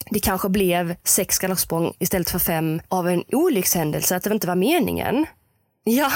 det 0.09 0.19
kanske 0.19 0.49
blev 0.49 0.95
sex 1.03 1.39
galoppsprång 1.39 1.93
istället 1.99 2.29
för 2.29 2.39
fem 2.39 2.81
av 2.87 3.07
en 3.07 3.23
olyckshändelse, 3.31 4.15
att 4.15 4.23
det 4.23 4.33
inte 4.33 4.47
var 4.47 4.55
meningen. 4.55 5.25
Ja, 5.83 6.11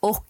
och 0.00 0.26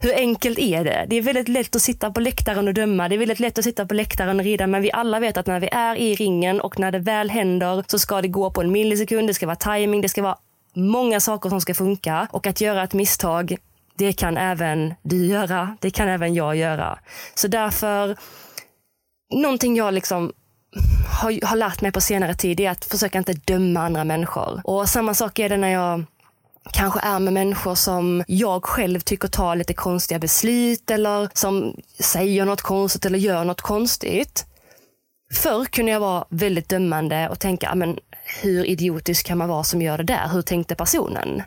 hur 0.00 0.14
enkelt 0.14 0.58
är 0.58 0.84
det? 0.84 1.06
Det 1.08 1.16
är 1.16 1.22
väldigt 1.22 1.48
lätt 1.48 1.76
att 1.76 1.82
sitta 1.82 2.10
på 2.10 2.20
läktaren 2.20 2.68
och 2.68 2.74
döma. 2.74 3.08
Det 3.08 3.14
är 3.14 3.18
väldigt 3.18 3.40
lätt 3.40 3.58
att 3.58 3.64
sitta 3.64 3.86
på 3.86 3.94
läktaren 3.94 4.38
och 4.38 4.44
rida, 4.44 4.66
men 4.66 4.82
vi 4.82 4.92
alla 4.92 5.20
vet 5.20 5.36
att 5.36 5.46
när 5.46 5.60
vi 5.60 5.68
är 5.72 5.96
i 5.96 6.14
ringen 6.14 6.60
och 6.60 6.78
när 6.78 6.92
det 6.92 6.98
väl 6.98 7.30
händer 7.30 7.84
så 7.86 7.98
ska 7.98 8.22
det 8.22 8.28
gå 8.28 8.50
på 8.50 8.60
en 8.60 8.72
millisekund. 8.72 9.28
Det 9.28 9.34
ska 9.34 9.46
vara 9.46 9.56
timing. 9.56 10.00
Det 10.00 10.08
ska 10.08 10.22
vara 10.22 10.38
många 10.74 11.20
saker 11.20 11.48
som 11.48 11.60
ska 11.60 11.74
funka 11.74 12.28
och 12.30 12.46
att 12.46 12.60
göra 12.60 12.82
ett 12.82 12.94
misstag 12.94 13.56
det 13.98 14.12
kan 14.12 14.36
även 14.36 14.94
du 15.02 15.26
göra. 15.26 15.76
Det 15.80 15.90
kan 15.90 16.08
även 16.08 16.34
jag 16.34 16.56
göra. 16.56 16.98
Så 17.34 17.48
därför, 17.48 18.16
någonting 19.34 19.76
jag 19.76 19.94
liksom 19.94 20.32
har, 21.22 21.46
har 21.46 21.56
lärt 21.56 21.80
mig 21.80 21.92
på 21.92 22.00
senare 22.00 22.34
tid 22.34 22.60
är 22.60 22.70
att 22.70 22.84
försöka 22.84 23.18
inte 23.18 23.32
döma 23.32 23.80
andra 23.80 24.04
människor. 24.04 24.60
Och 24.64 24.88
samma 24.88 25.14
sak 25.14 25.38
är 25.38 25.48
det 25.48 25.56
när 25.56 25.68
jag 25.68 26.04
kanske 26.72 27.00
är 27.00 27.18
med 27.18 27.32
människor 27.32 27.74
som 27.74 28.24
jag 28.26 28.64
själv 28.64 29.00
tycker 29.00 29.28
tar 29.28 29.56
lite 29.56 29.74
konstiga 29.74 30.18
beslut 30.18 30.90
eller 30.90 31.28
som 31.34 31.76
säger 32.00 32.44
något 32.44 32.62
konstigt 32.62 33.04
eller 33.04 33.18
gör 33.18 33.44
något 33.44 33.60
konstigt. 33.60 34.46
Förr 35.32 35.64
kunde 35.64 35.92
jag 35.92 36.00
vara 36.00 36.24
väldigt 36.30 36.68
dömande 36.68 37.28
och 37.28 37.38
tänka, 37.38 37.70
ah, 37.70 37.74
men 37.74 37.98
hur 38.42 38.64
idiotisk 38.64 39.26
kan 39.26 39.38
man 39.38 39.48
vara 39.48 39.64
som 39.64 39.82
gör 39.82 39.98
det 39.98 40.04
där? 40.04 40.28
Hur 40.28 40.42
tänkte 40.42 40.74
personen? 40.74 41.42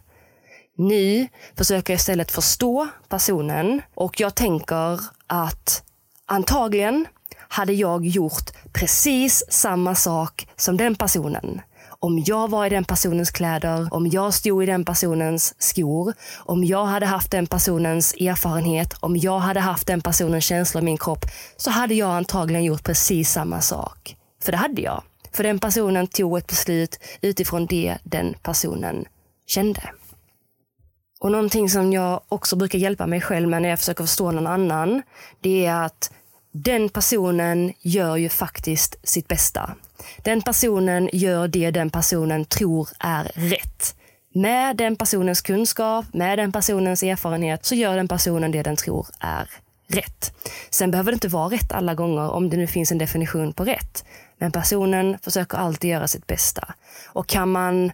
Nu 0.77 1.27
försöker 1.57 1.93
jag 1.93 1.97
istället 1.97 2.31
förstå 2.31 2.87
personen 3.09 3.81
och 3.93 4.19
jag 4.19 4.35
tänker 4.35 4.99
att 5.27 5.83
antagligen 6.25 7.05
hade 7.47 7.73
jag 7.73 8.05
gjort 8.05 8.51
precis 8.73 9.43
samma 9.49 9.95
sak 9.95 10.47
som 10.55 10.77
den 10.77 10.95
personen 10.95 11.61
om 12.03 12.23
jag 12.25 12.49
var 12.49 12.65
i 12.65 12.69
den 12.69 12.83
personens 12.83 13.31
kläder, 13.31 13.87
om 13.91 14.07
jag 14.07 14.33
stod 14.33 14.63
i 14.63 14.65
den 14.65 14.85
personens 14.85 15.55
skor, 15.57 16.13
om 16.37 16.63
jag 16.63 16.85
hade 16.85 17.05
haft 17.05 17.31
den 17.31 17.47
personens 17.47 18.13
erfarenhet, 18.13 18.93
om 18.99 19.17
jag 19.17 19.39
hade 19.39 19.59
haft 19.59 19.87
den 19.87 20.01
personens 20.01 20.45
känslor 20.45 20.81
i 20.83 20.85
min 20.85 20.97
kropp, 20.97 21.25
så 21.57 21.69
hade 21.69 21.93
jag 21.93 22.09
antagligen 22.09 22.63
gjort 22.63 22.83
precis 22.83 23.31
samma 23.31 23.61
sak. 23.61 24.15
För 24.43 24.51
det 24.51 24.57
hade 24.57 24.81
jag. 24.81 25.03
För 25.31 25.43
den 25.43 25.59
personen 25.59 26.07
tog 26.07 26.37
ett 26.37 26.47
beslut 26.47 26.99
utifrån 27.21 27.65
det 27.65 27.97
den 28.03 28.35
personen 28.43 29.05
kände. 29.47 29.81
Och 31.19 31.31
någonting 31.31 31.69
som 31.69 31.93
jag 31.93 32.21
också 32.29 32.55
brukar 32.55 32.79
hjälpa 32.79 33.07
mig 33.07 33.21
själv 33.21 33.49
med 33.49 33.61
när 33.61 33.69
jag 33.69 33.79
försöker 33.79 34.03
förstå 34.03 34.31
någon 34.31 34.47
annan, 34.47 35.01
det 35.41 35.65
är 35.65 35.85
att 35.85 36.11
den 36.53 36.89
personen 36.89 37.73
gör 37.79 38.17
ju 38.17 38.29
faktiskt 38.29 38.95
sitt 39.03 39.27
bästa. 39.27 39.75
Den 40.17 40.41
personen 40.41 41.09
gör 41.13 41.47
det 41.47 41.71
den 41.71 41.89
personen 41.89 42.45
tror 42.45 42.89
är 42.99 43.23
rätt. 43.23 43.95
Med 44.33 44.77
den 44.77 44.95
personens 44.95 45.41
kunskap, 45.41 46.05
med 46.13 46.37
den 46.37 46.51
personens 46.51 47.03
erfarenhet 47.03 47.65
så 47.65 47.75
gör 47.75 47.95
den 47.95 48.07
personen 48.07 48.51
det 48.51 48.63
den 48.63 48.75
tror 48.75 49.07
är 49.19 49.49
rätt. 49.87 50.33
Sen 50.69 50.91
behöver 50.91 51.11
det 51.11 51.15
inte 51.15 51.27
vara 51.27 51.49
rätt 51.49 51.71
alla 51.71 51.93
gånger 51.93 52.29
om 52.29 52.49
det 52.49 52.57
nu 52.57 52.67
finns 52.67 52.91
en 52.91 52.97
definition 52.97 53.53
på 53.53 53.65
rätt. 53.65 54.05
Men 54.37 54.51
personen 54.51 55.17
försöker 55.21 55.57
alltid 55.57 55.89
göra 55.89 56.07
sitt 56.07 56.27
bästa. 56.27 56.73
Och 57.05 57.27
kan 57.27 57.51
man 57.51 57.91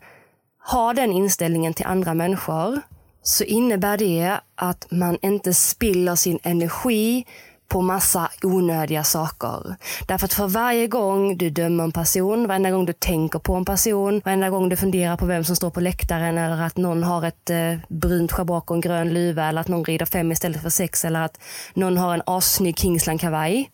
ha 0.71 0.93
den 0.93 1.11
inställningen 1.11 1.73
till 1.73 1.85
andra 1.85 2.13
människor 2.13 2.81
så 3.23 3.43
innebär 3.43 3.97
det 3.97 4.39
att 4.55 4.87
man 4.91 5.17
inte 5.21 5.53
spiller 5.53 6.15
sin 6.15 6.39
energi 6.43 7.25
på 7.67 7.81
massa 7.81 8.29
onödiga 8.43 9.03
saker. 9.03 9.75
Därför 10.07 10.25
att 10.25 10.33
för 10.33 10.47
varje 10.47 10.87
gång 10.87 11.37
du 11.37 11.49
dömer 11.49 11.83
en 11.83 11.91
person, 11.91 12.47
varenda 12.47 12.71
gång 12.71 12.85
du 12.85 12.93
tänker 12.93 13.39
på 13.39 13.55
en 13.55 13.65
person, 13.65 14.21
varenda 14.25 14.49
gång 14.49 14.69
du 14.69 14.75
funderar 14.75 15.17
på 15.17 15.25
vem 15.25 15.43
som 15.43 15.55
står 15.55 15.69
på 15.69 15.79
läktaren 15.79 16.37
eller 16.37 16.63
att 16.63 16.77
någon 16.77 17.03
har 17.03 17.25
ett 17.25 17.49
eh, 17.49 17.73
brunt 17.87 18.31
schabrak 18.31 18.71
och 18.71 18.75
en 18.75 18.81
grön 18.81 19.13
luva 19.13 19.45
eller 19.45 19.61
att 19.61 19.67
någon 19.67 19.85
rider 19.85 20.05
fem 20.05 20.31
istället 20.31 20.61
för 20.61 20.69
sex 20.69 21.05
eller 21.05 21.21
att 21.21 21.39
någon 21.73 21.97
har 21.97 22.13
en 22.13 22.21
assnygg 22.25 22.77
Kingsland-kavaj. 22.77 23.69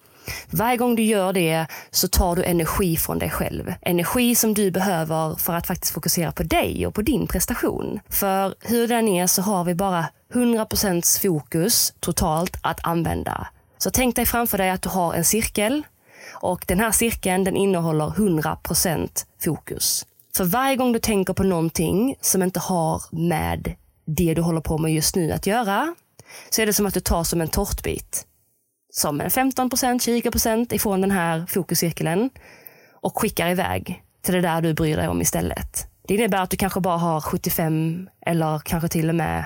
Varje 0.49 0.77
gång 0.77 0.95
du 0.95 1.03
gör 1.03 1.33
det 1.33 1.65
så 1.91 2.07
tar 2.07 2.35
du 2.35 2.43
energi 2.43 2.97
från 2.97 3.19
dig 3.19 3.29
själv. 3.29 3.73
Energi 3.81 4.35
som 4.35 4.53
du 4.53 4.71
behöver 4.71 5.35
för 5.35 5.53
att 5.53 5.67
faktiskt 5.67 5.93
fokusera 5.93 6.31
på 6.31 6.43
dig 6.43 6.87
och 6.87 6.93
på 6.93 7.01
din 7.01 7.27
prestation. 7.27 7.99
För 8.09 8.55
hur 8.61 8.87
den 8.87 9.07
är 9.07 9.27
så 9.27 9.41
har 9.41 9.63
vi 9.63 9.75
bara 9.75 10.05
100% 10.33 11.21
fokus 11.21 11.93
totalt 11.99 12.57
att 12.61 12.79
använda. 12.83 13.47
Så 13.83 13.91
tänk 13.91 14.15
dig 14.15 14.25
framför 14.25 14.57
dig 14.57 14.69
att 14.69 14.81
du 14.81 14.89
har 14.89 15.13
en 15.13 15.25
cirkel 15.25 15.83
och 16.31 16.65
den 16.67 16.79
här 16.79 16.91
cirkeln 16.91 17.43
den 17.43 17.55
innehåller 17.55 18.05
100% 18.05 19.25
fokus. 19.43 20.05
För 20.35 20.43
varje 20.43 20.75
gång 20.75 20.91
du 20.91 20.99
tänker 20.99 21.33
på 21.33 21.43
någonting 21.43 22.15
som 22.21 22.43
inte 22.43 22.59
har 22.59 23.01
med 23.11 23.75
det 24.05 24.33
du 24.33 24.41
håller 24.41 24.61
på 24.61 24.77
med 24.77 24.93
just 24.93 25.15
nu 25.15 25.31
att 25.31 25.47
göra 25.47 25.95
så 26.49 26.61
är 26.61 26.65
det 26.65 26.73
som 26.73 26.85
att 26.85 26.93
du 26.93 26.99
tar 26.99 27.23
som 27.23 27.41
en 27.41 27.47
tårtbit. 27.47 28.25
Som 28.93 29.21
en 29.21 29.29
15% 29.29 29.71
20% 30.31 30.73
ifrån 30.73 31.01
den 31.01 31.11
här 31.11 31.45
fokuscirkeln 31.45 32.29
och 33.01 33.19
skickar 33.19 33.49
iväg 33.49 34.03
till 34.21 34.33
det 34.33 34.41
där 34.41 34.61
du 34.61 34.73
bryr 34.73 34.97
dig 34.97 35.07
om 35.07 35.21
istället. 35.21 35.87
Det 36.07 36.15
innebär 36.15 36.41
att 36.41 36.49
du 36.49 36.57
kanske 36.57 36.79
bara 36.79 36.97
har 36.97 37.21
75 37.21 38.09
eller 38.25 38.59
kanske 38.59 38.87
till 38.87 39.09
och 39.09 39.15
med 39.15 39.45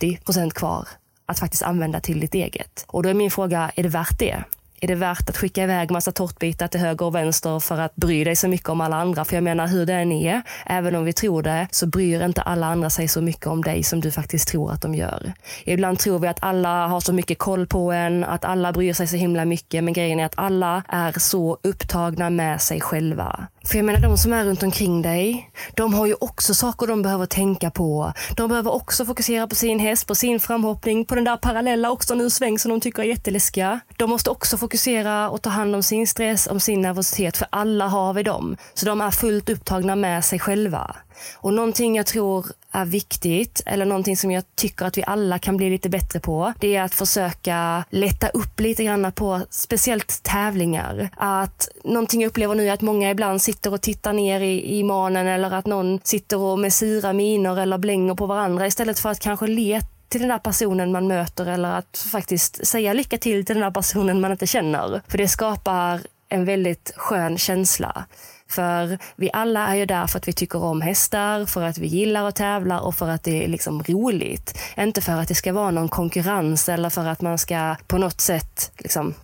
80% 0.00 0.50
kvar 0.50 0.88
att 1.30 1.38
faktiskt 1.38 1.62
använda 1.62 2.00
till 2.00 2.20
ditt 2.20 2.34
eget. 2.34 2.84
Och 2.86 3.02
då 3.02 3.08
är 3.08 3.14
min 3.14 3.30
fråga, 3.30 3.70
är 3.74 3.82
det 3.82 3.88
värt 3.88 4.18
det? 4.18 4.44
Är 4.82 4.88
det 4.88 4.94
värt 4.94 5.28
att 5.28 5.36
skicka 5.36 5.62
iväg 5.62 5.90
massa 5.90 6.12
tårtbitar 6.12 6.68
till 6.68 6.80
höger 6.80 7.06
och 7.06 7.14
vänster 7.14 7.60
för 7.60 7.78
att 7.78 7.96
bry 7.96 8.24
dig 8.24 8.36
så 8.36 8.48
mycket 8.48 8.68
om 8.68 8.80
alla 8.80 8.96
andra? 8.96 9.24
För 9.24 9.36
jag 9.36 9.44
menar 9.44 9.66
hur 9.66 9.86
det 9.86 9.94
än 9.94 10.12
är, 10.12 10.42
även 10.66 10.96
om 10.96 11.04
vi 11.04 11.12
tror 11.12 11.42
det, 11.42 11.68
så 11.70 11.86
bryr 11.86 12.24
inte 12.24 12.42
alla 12.42 12.66
andra 12.66 12.90
sig 12.90 13.08
så 13.08 13.20
mycket 13.20 13.46
om 13.46 13.62
dig 13.62 13.82
som 13.82 14.00
du 14.00 14.10
faktiskt 14.10 14.48
tror 14.48 14.72
att 14.72 14.82
de 14.82 14.94
gör. 14.94 15.32
Ibland 15.64 15.98
tror 15.98 16.18
vi 16.18 16.28
att 16.28 16.42
alla 16.42 16.86
har 16.86 17.00
så 17.00 17.12
mycket 17.12 17.38
koll 17.38 17.66
på 17.66 17.92
en, 17.92 18.24
att 18.24 18.44
alla 18.44 18.72
bryr 18.72 18.92
sig 18.92 19.06
så 19.06 19.16
himla 19.16 19.44
mycket, 19.44 19.84
men 19.84 19.92
grejen 19.92 20.20
är 20.20 20.24
att 20.24 20.38
alla 20.38 20.82
är 20.88 21.18
så 21.18 21.58
upptagna 21.62 22.30
med 22.30 22.60
sig 22.60 22.80
själva. 22.80 23.46
För 23.64 23.76
jag 23.76 23.84
menar, 23.84 24.00
de 24.00 24.18
som 24.18 24.32
är 24.32 24.44
runt 24.44 24.62
omkring 24.62 25.02
dig, 25.02 25.50
de 25.74 25.94
har 25.94 26.06
ju 26.06 26.14
också 26.20 26.54
saker 26.54 26.86
de 26.86 27.02
behöver 27.02 27.26
tänka 27.26 27.70
på. 27.70 28.12
De 28.36 28.48
behöver 28.48 28.72
också 28.72 29.04
fokusera 29.04 29.46
på 29.46 29.54
sin 29.54 29.78
häst, 29.78 30.06
på 30.06 30.14
sin 30.14 30.40
framhoppning, 30.40 31.04
på 31.04 31.14
den 31.14 31.24
där 31.24 31.36
parallella 31.36 31.90
också 31.90 32.14
nu 32.14 32.30
sväng 32.30 32.58
som 32.58 32.70
de 32.70 32.80
tycker 32.80 33.02
är 33.02 33.06
jätteläskiga. 33.06 33.80
De 33.96 34.10
måste 34.10 34.30
också 34.30 34.56
fokusera 34.56 35.30
och 35.30 35.42
ta 35.42 35.50
hand 35.50 35.74
om 35.74 35.82
sin 35.82 36.06
stress, 36.06 36.46
om 36.46 36.60
sin 36.60 36.80
nervositet, 36.80 37.36
för 37.36 37.48
alla 37.50 37.86
har 37.86 38.14
vi 38.14 38.22
dem. 38.22 38.56
Så 38.74 38.86
de 38.86 39.00
är 39.00 39.10
fullt 39.10 39.48
upptagna 39.48 39.96
med 39.96 40.24
sig 40.24 40.38
själva. 40.38 40.96
Och 41.36 41.54
någonting 41.54 41.96
jag 41.96 42.06
tror 42.06 42.46
är 42.72 42.84
viktigt, 42.84 43.62
eller 43.66 43.84
någonting 43.84 44.16
som 44.16 44.30
jag 44.30 44.44
tycker 44.54 44.86
att 44.86 44.98
vi 44.98 45.04
alla 45.06 45.38
kan 45.38 45.56
bli 45.56 45.70
lite 45.70 45.88
bättre 45.88 46.20
på, 46.20 46.52
det 46.60 46.76
är 46.76 46.82
att 46.82 46.94
försöka 46.94 47.84
lätta 47.90 48.28
upp 48.28 48.60
lite 48.60 48.84
grann 48.84 49.12
på 49.12 49.40
speciellt 49.50 50.22
tävlingar. 50.22 51.08
Att 51.16 51.68
någonting 51.84 52.22
jag 52.22 52.28
upplever 52.28 52.54
nu 52.54 52.68
är 52.68 52.72
att 52.72 52.80
många 52.80 53.10
ibland 53.10 53.42
sitter 53.42 53.72
och 53.72 53.80
tittar 53.80 54.12
ner 54.12 54.40
i, 54.40 54.78
i 54.78 54.82
manen 54.82 55.26
eller 55.26 55.50
att 55.50 55.66
någon 55.66 56.00
sitter 56.04 56.38
och 56.38 56.58
med 56.58 56.72
sura 56.72 57.12
miner 57.12 57.60
eller 57.60 57.78
blänger 57.78 58.14
på 58.14 58.26
varandra 58.26 58.66
istället 58.66 58.98
för 58.98 59.08
att 59.08 59.20
kanske 59.20 59.46
leta 59.46 59.86
till 60.08 60.20
den 60.20 60.28
där 60.28 60.38
personen 60.38 60.92
man 60.92 61.08
möter 61.08 61.46
eller 61.46 61.72
att 61.72 62.06
faktiskt 62.12 62.66
säga 62.66 62.92
lycka 62.92 63.18
till 63.18 63.44
till 63.44 63.54
den 63.54 63.62
där 63.62 63.70
personen 63.70 64.20
man 64.20 64.32
inte 64.32 64.46
känner. 64.46 65.02
För 65.08 65.18
det 65.18 65.28
skapar 65.28 66.00
en 66.28 66.44
väldigt 66.44 66.92
skön 66.96 67.38
känsla. 67.38 68.04
För 68.50 68.98
vi 69.16 69.30
alla 69.32 69.66
är 69.68 69.74
ju 69.74 69.86
där 69.86 70.06
för 70.06 70.18
att 70.18 70.28
vi 70.28 70.32
tycker 70.32 70.62
om 70.62 70.80
hästar, 70.80 71.46
för 71.46 71.62
att 71.62 71.78
vi 71.78 71.86
gillar 71.86 72.28
att 72.28 72.36
tävla 72.36 72.80
och 72.80 72.94
för 72.94 73.08
att 73.08 73.24
det 73.24 73.44
är 73.44 73.48
liksom 73.48 73.82
roligt. 73.82 74.58
Inte 74.78 75.00
för 75.00 75.12
att 75.12 75.28
det 75.28 75.34
ska 75.34 75.52
vara 75.52 75.70
någon 75.70 75.88
konkurrens 75.88 76.68
eller 76.68 76.90
för 76.90 77.06
att 77.06 77.20
man 77.20 77.38
ska 77.38 77.76
på 77.86 77.98
något 77.98 78.20
sätt 78.20 78.72
liksom 78.78 79.14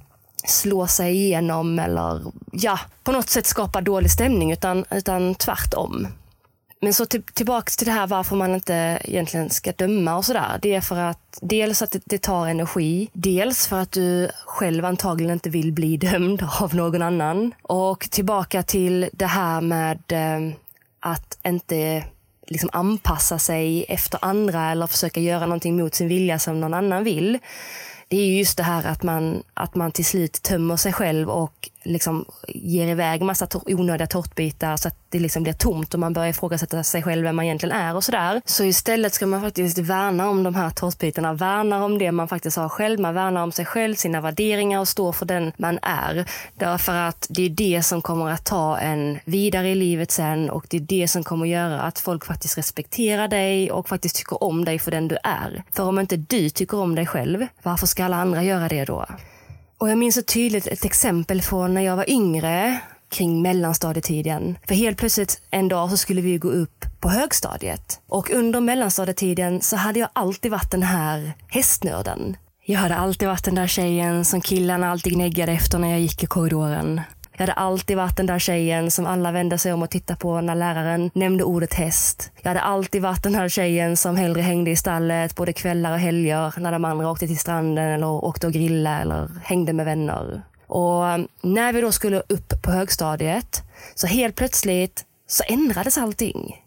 slå 0.46 0.86
sig 0.86 1.14
igenom 1.14 1.78
eller 1.78 2.22
ja, 2.52 2.78
på 3.04 3.12
något 3.12 3.28
sätt 3.28 3.46
skapa 3.46 3.80
dålig 3.80 4.10
stämning 4.10 4.52
utan, 4.52 4.84
utan 4.90 5.34
tvärtom. 5.34 6.06
Men 6.86 6.94
så 6.94 7.06
till, 7.06 7.22
tillbaks 7.22 7.76
till 7.76 7.86
det 7.86 7.92
här 7.92 8.06
varför 8.06 8.36
man 8.36 8.54
inte 8.54 8.98
egentligen 9.04 9.50
ska 9.50 9.72
döma 9.72 10.16
och 10.16 10.24
sådär. 10.24 10.58
Det 10.62 10.74
är 10.74 10.80
för 10.80 10.96
att 10.96 11.38
dels 11.42 11.82
att 11.82 11.90
det, 11.90 12.02
det, 12.04 12.18
tar 12.18 12.46
energi. 12.46 13.08
Dels 13.12 13.66
för 13.66 13.78
att 13.78 13.92
du 13.92 14.30
själv 14.46 14.84
antagligen 14.84 15.32
inte 15.32 15.50
vill 15.50 15.72
bli 15.72 15.96
dömd 16.12 16.48
av 16.60 16.74
någon 16.74 17.02
annan. 17.02 17.54
Och 17.62 18.10
tillbaka 18.10 18.62
till 18.62 19.08
det 19.12 19.26
här 19.26 19.60
med 19.60 19.98
eh, 20.08 20.56
att 21.00 21.38
inte 21.46 22.04
liksom 22.46 22.70
anpassa 22.72 23.38
sig 23.38 23.84
efter 23.88 24.18
andra 24.22 24.70
eller 24.70 24.86
försöka 24.86 25.20
göra 25.20 25.46
någonting 25.46 25.76
mot 25.76 25.94
sin 25.94 26.08
vilja 26.08 26.38
som 26.38 26.60
någon 26.60 26.74
annan 26.74 27.04
vill. 27.04 27.38
Det 28.08 28.16
är 28.16 28.26
just 28.26 28.56
det 28.56 28.62
här 28.62 28.86
att 28.86 29.02
man, 29.02 29.42
att 29.54 29.74
man 29.74 29.92
till 29.92 30.04
slut 30.04 30.42
tömmer 30.42 30.76
sig 30.76 30.92
själv 30.92 31.30
och 31.30 31.70
liksom 31.86 32.24
ger 32.48 32.88
iväg 32.88 33.22
massa 33.22 33.48
onödiga 33.66 34.06
tårtbitar 34.06 34.76
så 34.76 34.88
att 34.88 34.96
det 35.08 35.18
liksom 35.18 35.42
blir 35.42 35.52
tomt 35.52 35.94
och 35.94 36.00
man 36.00 36.12
börjar 36.12 36.28
ifrågasätta 36.28 36.82
sig 36.82 37.02
själv 37.02 37.22
vem 37.22 37.36
man 37.36 37.44
egentligen 37.44 37.76
är 37.76 37.96
och 37.96 38.04
sådär. 38.04 38.42
Så 38.44 38.64
istället 38.64 39.14
ska 39.14 39.26
man 39.26 39.40
faktiskt 39.40 39.78
värna 39.78 40.28
om 40.28 40.42
de 40.42 40.54
här 40.54 40.70
tårtbitarna, 40.70 41.32
värna 41.32 41.84
om 41.84 41.98
det 41.98 42.12
man 42.12 42.28
faktiskt 42.28 42.56
har 42.56 42.68
själv. 42.68 43.00
Man 43.00 43.14
värnar 43.14 43.42
om 43.42 43.52
sig 43.52 43.64
själv, 43.64 43.94
sina 43.94 44.20
värderingar 44.20 44.80
och 44.80 44.88
står 44.88 45.12
för 45.12 45.26
den 45.26 45.52
man 45.56 45.78
är. 45.82 46.24
Därför 46.54 46.94
att 46.94 47.26
det 47.30 47.42
är 47.42 47.50
det 47.50 47.82
som 47.82 48.02
kommer 48.02 48.30
att 48.30 48.44
ta 48.44 48.78
en 48.78 49.18
vidare 49.24 49.68
i 49.68 49.74
livet 49.74 50.10
sen 50.10 50.50
och 50.50 50.66
det 50.70 50.76
är 50.76 50.80
det 50.80 51.08
som 51.08 51.24
kommer 51.24 51.46
göra 51.46 51.80
att 51.80 51.98
folk 51.98 52.24
faktiskt 52.24 52.58
respekterar 52.58 53.28
dig 53.28 53.70
och 53.70 53.88
faktiskt 53.88 54.16
tycker 54.16 54.42
om 54.42 54.64
dig 54.64 54.78
för 54.78 54.90
den 54.90 55.08
du 55.08 55.18
är. 55.22 55.62
För 55.72 55.82
om 55.82 55.98
inte 55.98 56.16
du 56.16 56.50
tycker 56.50 56.78
om 56.78 56.94
dig 56.94 57.06
själv, 57.06 57.46
varför 57.62 57.86
ska 57.86 58.04
alla 58.04 58.16
andra 58.16 58.42
göra 58.42 58.68
det 58.68 58.84
då? 58.84 59.06
Och 59.78 59.90
jag 59.90 59.98
minns 59.98 60.14
så 60.14 60.22
tydligt 60.22 60.66
ett 60.66 60.84
exempel 60.84 61.42
från 61.42 61.74
när 61.74 61.80
jag 61.80 61.96
var 61.96 62.10
yngre 62.10 62.80
kring 63.08 63.42
mellanstadietiden. 63.42 64.58
För 64.68 64.74
helt 64.74 64.98
plötsligt 64.98 65.40
en 65.50 65.68
dag 65.68 65.90
så 65.90 65.96
skulle 65.96 66.20
vi 66.20 66.38
gå 66.38 66.48
upp 66.48 66.84
på 67.00 67.08
högstadiet. 67.08 68.00
Och 68.06 68.30
under 68.30 68.60
mellanstadietiden 68.60 69.60
så 69.60 69.76
hade 69.76 70.00
jag 70.00 70.08
alltid 70.12 70.50
varit 70.50 70.70
den 70.70 70.82
här 70.82 71.32
hästnörden. 71.48 72.36
Jag 72.64 72.80
hade 72.80 72.96
alltid 72.96 73.28
varit 73.28 73.44
den 73.44 73.54
där 73.54 73.66
tjejen 73.66 74.24
som 74.24 74.40
killarna 74.40 74.90
alltid 74.90 75.12
gnäggade 75.12 75.52
efter 75.52 75.78
när 75.78 75.90
jag 75.90 76.00
gick 76.00 76.22
i 76.22 76.26
korridoren. 76.26 77.00
Jag 77.38 77.42
hade 77.42 77.52
alltid 77.52 77.96
varit 77.96 78.16
den 78.16 78.26
där 78.26 78.38
tjejen 78.38 78.90
som 78.90 79.06
alla 79.06 79.32
vände 79.32 79.58
sig 79.58 79.72
om 79.72 79.82
och 79.82 79.90
tittade 79.90 80.18
på 80.18 80.40
när 80.40 80.54
läraren 80.54 81.10
nämnde 81.14 81.44
ordet 81.44 81.74
häst. 81.74 82.32
Jag 82.42 82.50
hade 82.50 82.60
alltid 82.60 83.02
varit 83.02 83.22
den 83.22 83.34
här 83.34 83.48
tjejen 83.48 83.96
som 83.96 84.16
hellre 84.16 84.40
hängde 84.42 84.70
i 84.70 84.76
stallet 84.76 85.34
både 85.34 85.52
kvällar 85.52 85.92
och 85.92 85.98
helger 85.98 86.60
när 86.60 86.72
de 86.72 86.84
andra 86.84 87.10
åkte 87.10 87.26
till 87.26 87.38
stranden 87.38 87.84
eller 87.84 88.06
åkte 88.06 88.46
och 88.46 88.52
grillade 88.52 88.96
eller 88.96 89.28
hängde 89.44 89.72
med 89.72 89.86
vänner. 89.86 90.42
Och 90.66 91.02
um, 91.02 91.28
när 91.42 91.72
vi 91.72 91.80
då 91.80 91.92
skulle 91.92 92.22
upp 92.28 92.62
på 92.62 92.70
högstadiet 92.70 93.62
så 93.94 94.06
helt 94.06 94.36
plötsligt 94.36 95.04
så 95.28 95.44
ändrades 95.48 95.98
allting. 95.98 96.65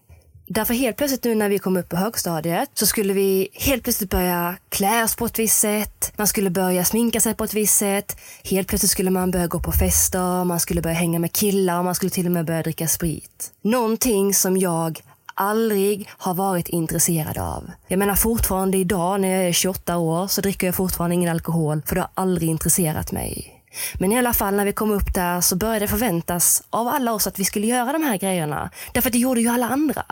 Därför 0.52 0.74
helt 0.74 0.98
plötsligt 0.98 1.24
nu 1.24 1.36
när 1.36 1.50
vi 1.50 1.60
kom 1.60 1.78
upp 1.78 1.90
på 1.90 1.96
högstadiet 1.96 2.70
så 2.74 2.86
skulle 2.86 3.14
vi 3.14 3.50
helt 3.54 3.84
plötsligt 3.84 4.10
börja 4.10 4.56
klä 4.70 5.04
oss 5.04 5.16
på 5.16 5.26
ett 5.26 5.40
visst 5.40 5.60
sätt. 5.60 6.14
Man 6.18 6.28
skulle 6.28 6.50
börja 6.50 6.86
sminka 6.86 7.20
sig 7.20 7.34
på 7.34 7.44
ett 7.44 7.54
visst 7.54 7.78
sätt. 7.78 8.18
Helt 8.44 8.68
plötsligt 8.68 8.92
skulle 8.92 9.10
man 9.10 9.32
börja 9.32 9.48
gå 9.48 9.60
på 9.60 9.72
fester, 9.72 10.44
man 10.44 10.60
skulle 10.60 10.82
börja 10.82 10.96
hänga 10.96 11.20
med 11.20 11.34
killar 11.34 11.80
och 11.80 11.86
man 11.86 11.96
skulle 11.96 12.10
till 12.10 12.26
och 12.26 12.32
med 12.32 12.46
börja 12.46 12.62
dricka 12.62 12.88
sprit. 12.88 13.52
Någonting 13.62 14.34
som 14.34 14.58
jag 14.58 15.02
aldrig 15.34 16.10
har 16.18 16.34
varit 16.34 16.70
intresserad 16.70 17.38
av. 17.38 17.72
Jag 17.88 18.00
menar 18.00 18.16
fortfarande 18.16 18.78
idag 18.78 19.22
när 19.22 19.28
jag 19.28 19.48
är 19.48 19.54
28 19.54 19.98
år 19.98 20.28
så 20.28 20.42
dricker 20.42 20.68
jag 20.68 20.76
fortfarande 20.76 21.16
ingen 21.16 21.32
alkohol 21.32 21.82
för 21.86 21.96
det 21.96 22.02
har 22.02 22.10
aldrig 22.14 22.50
intresserat 22.50 23.12
mig. 23.12 23.59
Men 24.00 24.12
i 24.12 24.18
alla 24.18 24.34
fall 24.34 24.56
när 24.56 24.66
vi 24.66 24.74
kom 24.74 24.92
upp 24.92 25.14
där 25.14 25.42
så 25.42 25.56
började 25.56 25.80
det 25.80 25.88
förväntas 25.88 26.64
av 26.70 26.88
alla 26.88 27.14
oss 27.14 27.28
att 27.28 27.40
vi 27.40 27.46
skulle 27.46 27.68
göra 27.68 27.94
de 27.94 28.04
här 28.04 28.18
grejerna. 28.18 28.70
Därför 28.94 29.10
att 29.10 29.14
det 29.14 29.20
gjorde 29.20 29.42
ju 29.42 29.48
alla 29.48 29.70
andra. 29.70 30.06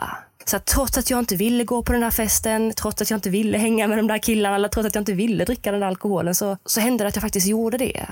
Så 0.44 0.56
att 0.56 0.66
trots 0.66 0.98
att 0.98 1.10
jag 1.10 1.18
inte 1.18 1.36
ville 1.36 1.64
gå 1.64 1.82
på 1.82 1.92
den 1.92 2.02
här 2.02 2.10
festen, 2.10 2.72
trots 2.76 3.02
att 3.02 3.10
jag 3.10 3.16
inte 3.16 3.30
ville 3.30 3.58
hänga 3.58 3.88
med 3.88 3.98
de 3.98 4.06
där 4.06 4.18
killarna 4.18 4.56
eller 4.56 4.68
trots 4.68 4.86
att 4.86 4.94
jag 4.94 5.02
inte 5.02 5.12
ville 5.12 5.44
dricka 5.44 5.70
den 5.70 5.80
där 5.80 5.86
alkoholen 5.86 6.34
så, 6.34 6.56
så 6.64 6.80
hände 6.80 7.04
det 7.04 7.08
att 7.08 7.16
jag 7.16 7.22
faktiskt 7.22 7.46
gjorde 7.46 7.78
det. 7.78 8.06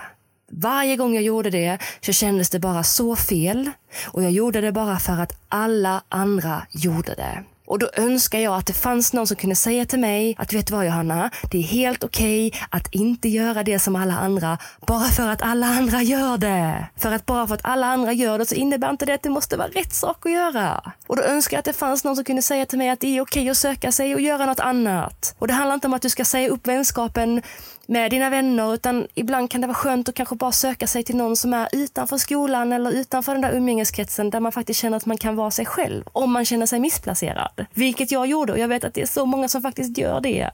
Varje 0.51 0.97
gång 0.97 1.15
jag 1.15 1.25
gjorde 1.25 1.51
det 1.51 1.79
så 2.01 2.13
kändes 2.13 2.51
det 2.51 2.59
bara 2.59 2.83
så 2.83 3.17
fel 3.17 3.71
och 4.07 4.23
jag 4.23 4.31
gjorde 4.31 4.61
det 4.61 4.73
bara 4.73 4.99
för 4.99 5.13
att 5.13 5.33
alla 5.49 6.03
andra 6.09 6.67
gjorde 6.71 7.15
det. 7.15 7.45
Och 7.67 7.79
då 7.79 7.91
önskar 7.95 8.39
jag 8.39 8.55
att 8.55 8.67
det 8.67 8.73
fanns 8.73 9.13
någon 9.13 9.27
som 9.27 9.37
kunde 9.37 9.57
säga 9.57 9.85
till 9.85 9.99
mig 9.99 10.35
att 10.39 10.53
vet 10.53 10.67
du 10.67 10.73
vad 10.73 10.87
Johanna, 10.87 11.31
det 11.51 11.59
är 11.59 11.63
helt 11.63 12.05
okej 12.05 12.49
okay 12.49 12.61
att 12.71 12.95
inte 12.95 13.29
göra 13.29 13.63
det 13.63 13.79
som 13.79 13.97
alla 13.97 14.15
andra 14.15 14.59
bara 14.87 15.05
för 15.05 15.29
att 15.29 15.43
alla 15.43 15.67
andra 15.67 16.03
gör 16.03 16.39
det. 16.39 16.89
För 16.97 17.13
att 17.13 17.27
bara 17.27 17.47
för 17.47 17.55
att 17.55 17.65
alla 17.65 17.87
andra 17.87 18.13
gör 18.13 18.39
det 18.39 18.47
så 18.47 18.55
innebär 18.55 18.91
inte 18.91 19.07
det 19.07 19.15
att 19.15 19.23
det 19.23 19.31
måste 19.31 19.57
vara 19.57 19.69
rätt 19.69 19.95
sak 19.95 20.27
att 20.27 20.33
göra. 20.33 20.93
Och 21.07 21.17
då 21.17 21.23
önskar 21.23 21.57
jag 21.57 21.59
att 21.59 21.65
det 21.65 21.73
fanns 21.73 22.05
någon 22.05 22.17
som 22.17 22.25
kunde 22.25 22.43
säga 22.43 22.67
till 22.67 22.79
mig 22.79 22.89
att 22.89 23.01
det 23.01 23.07
är 23.07 23.21
okej 23.21 23.41
okay 23.43 23.51
att 23.51 23.57
söka 23.57 23.93
sig 23.93 24.15
och 24.15 24.21
göra 24.21 24.47
något 24.47 24.61
annat. 24.61 25.35
Och 25.39 25.47
det 25.47 25.55
handlar 25.55 25.75
inte 25.75 25.87
om 25.87 25.95
att 25.95 26.03
du 26.03 26.11
ska 26.11 26.25
säga 26.25 26.49
upp 26.49 26.67
vänskapen 26.67 27.43
med 27.87 28.11
dina 28.11 28.31
vänner 28.31 28.75
utan 28.75 29.07
ibland 29.15 29.51
kan 29.51 29.61
det 29.61 29.67
vara 29.67 29.75
skönt 29.75 30.09
att 30.09 30.15
kanske 30.15 30.35
bara 30.35 30.53
söka 30.53 30.87
sig 30.87 31.03
till 31.03 31.17
någon 31.17 31.37
som 31.37 31.55
är 31.55 31.69
utanför 31.73 32.19
skolan 32.19 32.73
eller 32.73 32.91
utanför 32.91 33.33
den 33.33 33.43
där 33.43 33.53
umgängeskretsen 33.53 34.31
där 34.31 34.41
man 34.41 34.53
faktiskt 34.53 34.81
känner 34.81 34.97
att 34.97 35.07
man 35.07 35.19
kan 35.19 35.37
vara 35.37 35.51
sig 35.51 35.67
själv 35.67 36.05
om 36.13 36.33
man 36.33 36.45
känner 36.45 36.67
sig 36.67 36.81
missplacerad. 36.81 37.56
Vilket 37.75 38.11
jag 38.11 38.27
gjorde 38.27 38.53
och 38.53 38.59
jag 38.59 38.69
vet 38.69 38.85
att 38.85 38.95
det 38.95 39.03
är 39.03 39.07
så 39.07 39.27
många 39.27 39.49
som 39.49 39.63
faktiskt 39.63 39.99
gör 39.99 40.21
det. 40.21 40.51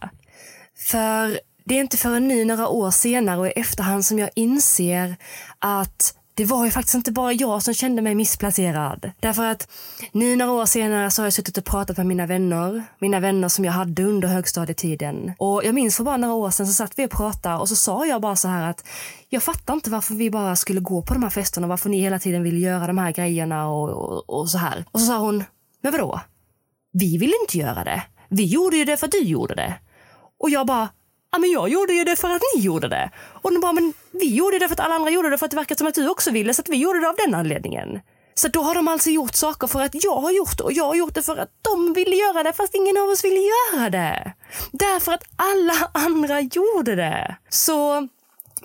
För 0.79 1.39
det 1.65 1.75
är 1.75 1.81
inte 1.81 1.97
förrän 1.97 2.29
nu 2.29 2.45
några 2.45 2.69
år 2.69 2.91
senare 2.91 3.39
och 3.39 3.47
i 3.47 3.51
efterhand 3.51 4.05
som 4.05 4.19
jag 4.19 4.31
inser 4.35 5.17
att 5.59 6.15
det 6.35 6.45
var 6.45 6.65
ju 6.65 6.71
faktiskt 6.71 6.95
inte 6.95 7.13
bara 7.13 7.33
jag 7.33 7.63
som 7.63 7.75
kände 7.75 8.03
mig 8.03 8.15
missplacerad. 8.15 9.11
Därför 9.21 9.45
att 9.45 9.69
nu 10.13 10.37
några 10.37 10.53
år 10.53 10.67
senare 10.67 11.11
så 11.11 11.23
har 11.23 11.27
jag 11.27 11.33
suttit 11.33 11.59
och 11.59 11.65
pratat 11.65 11.97
med 11.97 12.07
mina 12.07 12.27
vänner. 12.27 12.85
Mina 12.99 13.21
vänner 13.21 13.49
som 13.49 13.65
jag 13.65 13.73
hade 13.73 14.05
under 14.05 14.29
högstadietiden. 14.29 15.33
Och 15.39 15.65
jag 15.65 15.75
minns 15.75 15.97
för 15.97 16.05
bara 16.05 16.17
några 16.17 16.35
år 16.35 16.51
sedan 16.51 16.67
så 16.67 16.73
satt 16.73 16.93
vi 16.99 17.07
och 17.07 17.11
pratade 17.11 17.57
och 17.57 17.69
så 17.69 17.77
sa 17.77 18.07
jag 18.07 18.21
bara 18.21 18.37
så 18.37 18.49
här 18.49 18.71
att 18.71 18.85
jag 19.29 19.43
fattar 19.43 19.75
inte 19.75 19.91
varför 19.91 20.15
vi 20.15 20.31
bara 20.31 20.57
skulle 20.57 20.81
gå 20.81 21.03
på 21.03 21.15
de 21.15 21.23
här 21.23 21.31
festerna, 21.31 21.67
varför 21.67 21.91
ni 21.91 22.01
hela 22.01 22.19
tiden 22.19 22.43
vill 22.43 22.63
göra 22.63 22.87
de 22.87 22.99
här 22.99 23.13
grejerna 23.13 23.69
och, 23.69 23.89
och, 23.89 24.41
och 24.41 24.51
så 24.51 24.59
här. 24.59 24.85
Och 24.93 25.01
så 25.01 25.07
sa 25.07 25.19
hon, 25.19 25.45
men 25.83 25.93
vadå? 25.93 26.21
Vi 26.93 27.19
vill 27.19 27.35
inte 27.43 27.59
göra 27.59 27.85
det. 27.85 28.03
Vi 28.29 28.45
gjorde 28.45 28.77
ju 28.77 28.85
det 28.85 28.97
för 28.97 29.07
att 29.07 29.13
du 29.13 29.23
gjorde 29.23 29.55
det. 29.55 29.75
Och 30.39 30.51
jag 30.51 30.67
bara, 30.67 30.89
ja 31.33 31.39
men 31.39 31.51
jag 31.51 31.69
gjorde 31.69 31.93
ju 31.93 32.05
det 32.05 32.17
för 32.17 32.31
att 32.31 32.43
ni 32.57 32.63
gjorde 32.63 32.89
det. 32.89 33.11
Och 33.43 33.53
de 33.53 33.61
bara, 33.61 33.73
men 33.73 33.93
vi 34.11 34.35
gjorde 34.35 34.59
det 34.59 34.69
för 34.69 34.75
att 34.75 34.81
alla 34.81 34.95
andra 34.95 35.11
gjorde 35.11 35.31
det 35.31 35.39
för 35.39 35.45
att 35.45 35.51
det 35.51 35.57
verkar 35.57 35.75
som 35.75 35.87
att 35.87 35.95
du 35.95 36.09
också 36.09 36.31
ville 36.31 36.55
så 36.55 36.63
att 36.63 36.69
vi 36.69 36.77
gjorde 36.77 37.01
det 37.01 37.09
av 37.09 37.17
den 37.17 37.35
anledningen. 37.35 38.01
Så 38.35 38.49
då 38.49 38.63
har 38.63 38.75
de 38.75 38.89
alltså 38.89 39.11
gjort 39.11 39.35
saker 39.35 39.67
för 39.67 39.83
att 39.83 40.05
jag 40.05 40.17
har 40.17 40.31
gjort 40.31 40.59
det 40.59 40.65
och 40.65 40.73
jag 40.73 40.85
har 40.85 40.95
gjort 40.95 41.15
det 41.15 41.23
för 41.23 41.37
att 41.37 41.51
de 41.63 41.93
ville 41.93 42.17
göra 42.17 42.43
det 42.43 42.53
fast 42.53 42.75
ingen 42.75 42.97
av 42.97 43.09
oss 43.09 43.25
ville 43.25 43.41
göra 43.41 43.91
det. 43.91 44.33
Därför 44.73 45.13
att 45.13 45.25
alla 45.37 45.91
andra 45.95 46.41
gjorde 46.41 46.95
det. 46.95 47.37
Så 47.49 48.09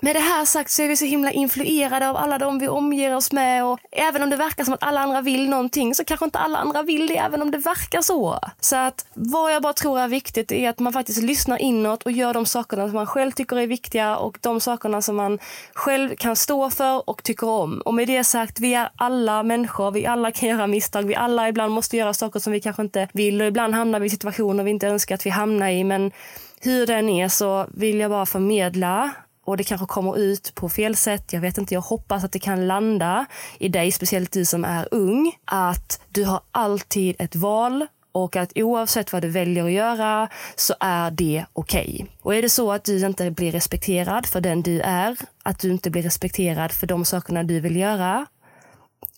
med 0.02 0.16
det 0.16 0.20
här 0.20 0.44
sagt 0.44 0.70
så 0.70 0.82
är 0.82 0.88
vi 0.88 0.96
så 0.96 1.04
himla 1.04 1.30
influerade 1.30 2.08
av 2.08 2.16
alla 2.16 2.38
de 2.38 2.58
vi 2.58 2.68
omger 2.68 3.16
oss 3.16 3.32
med 3.32 3.64
och 3.64 3.80
även 3.92 4.22
om 4.22 4.30
det 4.30 4.36
verkar 4.36 4.64
som 4.64 4.74
att 4.74 4.82
alla 4.82 5.00
andra 5.00 5.20
vill 5.20 5.48
någonting 5.48 5.94
så 5.94 6.04
kanske 6.04 6.24
inte 6.24 6.38
alla 6.38 6.58
andra 6.58 6.82
vill 6.82 7.06
det 7.06 7.16
även 7.16 7.42
om 7.42 7.50
det 7.50 7.58
verkar 7.58 8.02
så. 8.02 8.38
Så 8.60 8.76
att 8.76 9.06
vad 9.14 9.54
jag 9.54 9.62
bara 9.62 9.72
tror 9.72 10.00
är 10.00 10.08
viktigt 10.08 10.52
är 10.52 10.68
att 10.68 10.78
man 10.78 10.92
faktiskt 10.92 11.22
lyssnar 11.22 11.62
inåt 11.62 12.02
och 12.02 12.12
gör 12.12 12.34
de 12.34 12.46
sakerna 12.46 12.86
som 12.86 12.94
man 12.94 13.06
själv 13.06 13.30
tycker 13.30 13.56
är 13.56 13.66
viktiga 13.66 14.16
och 14.16 14.38
de 14.40 14.60
sakerna 14.60 15.02
som 15.02 15.16
man 15.16 15.38
själv 15.74 16.16
kan 16.16 16.36
stå 16.36 16.70
för 16.70 17.08
och 17.08 17.22
tycker 17.22 17.48
om. 17.48 17.80
Och 17.84 17.94
med 17.94 18.08
det 18.08 18.24
sagt, 18.24 18.60
vi 18.60 18.74
är 18.74 18.90
alla 18.96 19.42
människor, 19.42 19.90
vi 19.90 20.06
alla 20.06 20.30
kan 20.30 20.48
göra 20.48 20.66
misstag, 20.66 21.02
vi 21.02 21.14
alla 21.14 21.48
ibland 21.48 21.72
måste 21.72 21.96
göra 21.96 22.14
saker 22.14 22.40
som 22.40 22.52
vi 22.52 22.60
kanske 22.60 22.82
inte 22.82 23.08
vill 23.12 23.40
och 23.40 23.46
ibland 23.46 23.74
hamnar 23.74 24.00
vi 24.00 24.06
i 24.06 24.10
situationer 24.10 24.64
vi 24.64 24.70
inte 24.70 24.88
önskar 24.88 25.14
att 25.14 25.26
vi 25.26 25.30
hamnar 25.30 25.68
i 25.68 25.84
men 25.84 26.12
hur 26.60 26.86
den 26.86 27.08
är 27.08 27.28
så 27.28 27.66
vill 27.74 28.00
jag 28.00 28.10
bara 28.10 28.26
förmedla 28.26 29.14
och 29.48 29.56
det 29.56 29.64
kanske 29.64 29.86
kommer 29.86 30.18
ut 30.18 30.54
på 30.54 30.68
fel 30.68 30.96
sätt. 30.96 31.32
Jag 31.32 31.40
vet 31.40 31.58
inte, 31.58 31.74
jag 31.74 31.80
hoppas 31.80 32.24
att 32.24 32.32
det 32.32 32.38
kan 32.38 32.66
landa 32.66 33.26
i 33.58 33.68
dig, 33.68 33.92
speciellt 33.92 34.32
du 34.32 34.44
som 34.44 34.64
är 34.64 34.88
ung, 34.90 35.32
att 35.44 36.00
du 36.08 36.24
har 36.24 36.40
alltid 36.52 37.16
ett 37.18 37.36
val 37.36 37.86
och 38.12 38.36
att 38.36 38.52
oavsett 38.54 39.12
vad 39.12 39.22
du 39.22 39.28
väljer 39.28 39.64
att 39.64 39.72
göra 39.72 40.28
så 40.56 40.74
är 40.80 41.10
det 41.10 41.44
okej. 41.52 41.90
Okay. 41.94 42.06
Och 42.22 42.34
är 42.34 42.42
det 42.42 42.48
så 42.48 42.72
att 42.72 42.84
du 42.84 43.06
inte 43.06 43.30
blir 43.30 43.52
respekterad 43.52 44.26
för 44.26 44.40
den 44.40 44.62
du 44.62 44.80
är, 44.80 45.16
att 45.42 45.58
du 45.58 45.70
inte 45.70 45.90
blir 45.90 46.02
respekterad 46.02 46.72
för 46.72 46.86
de 46.86 47.04
sakerna 47.04 47.42
du 47.42 47.60
vill 47.60 47.76
göra, 47.76 48.26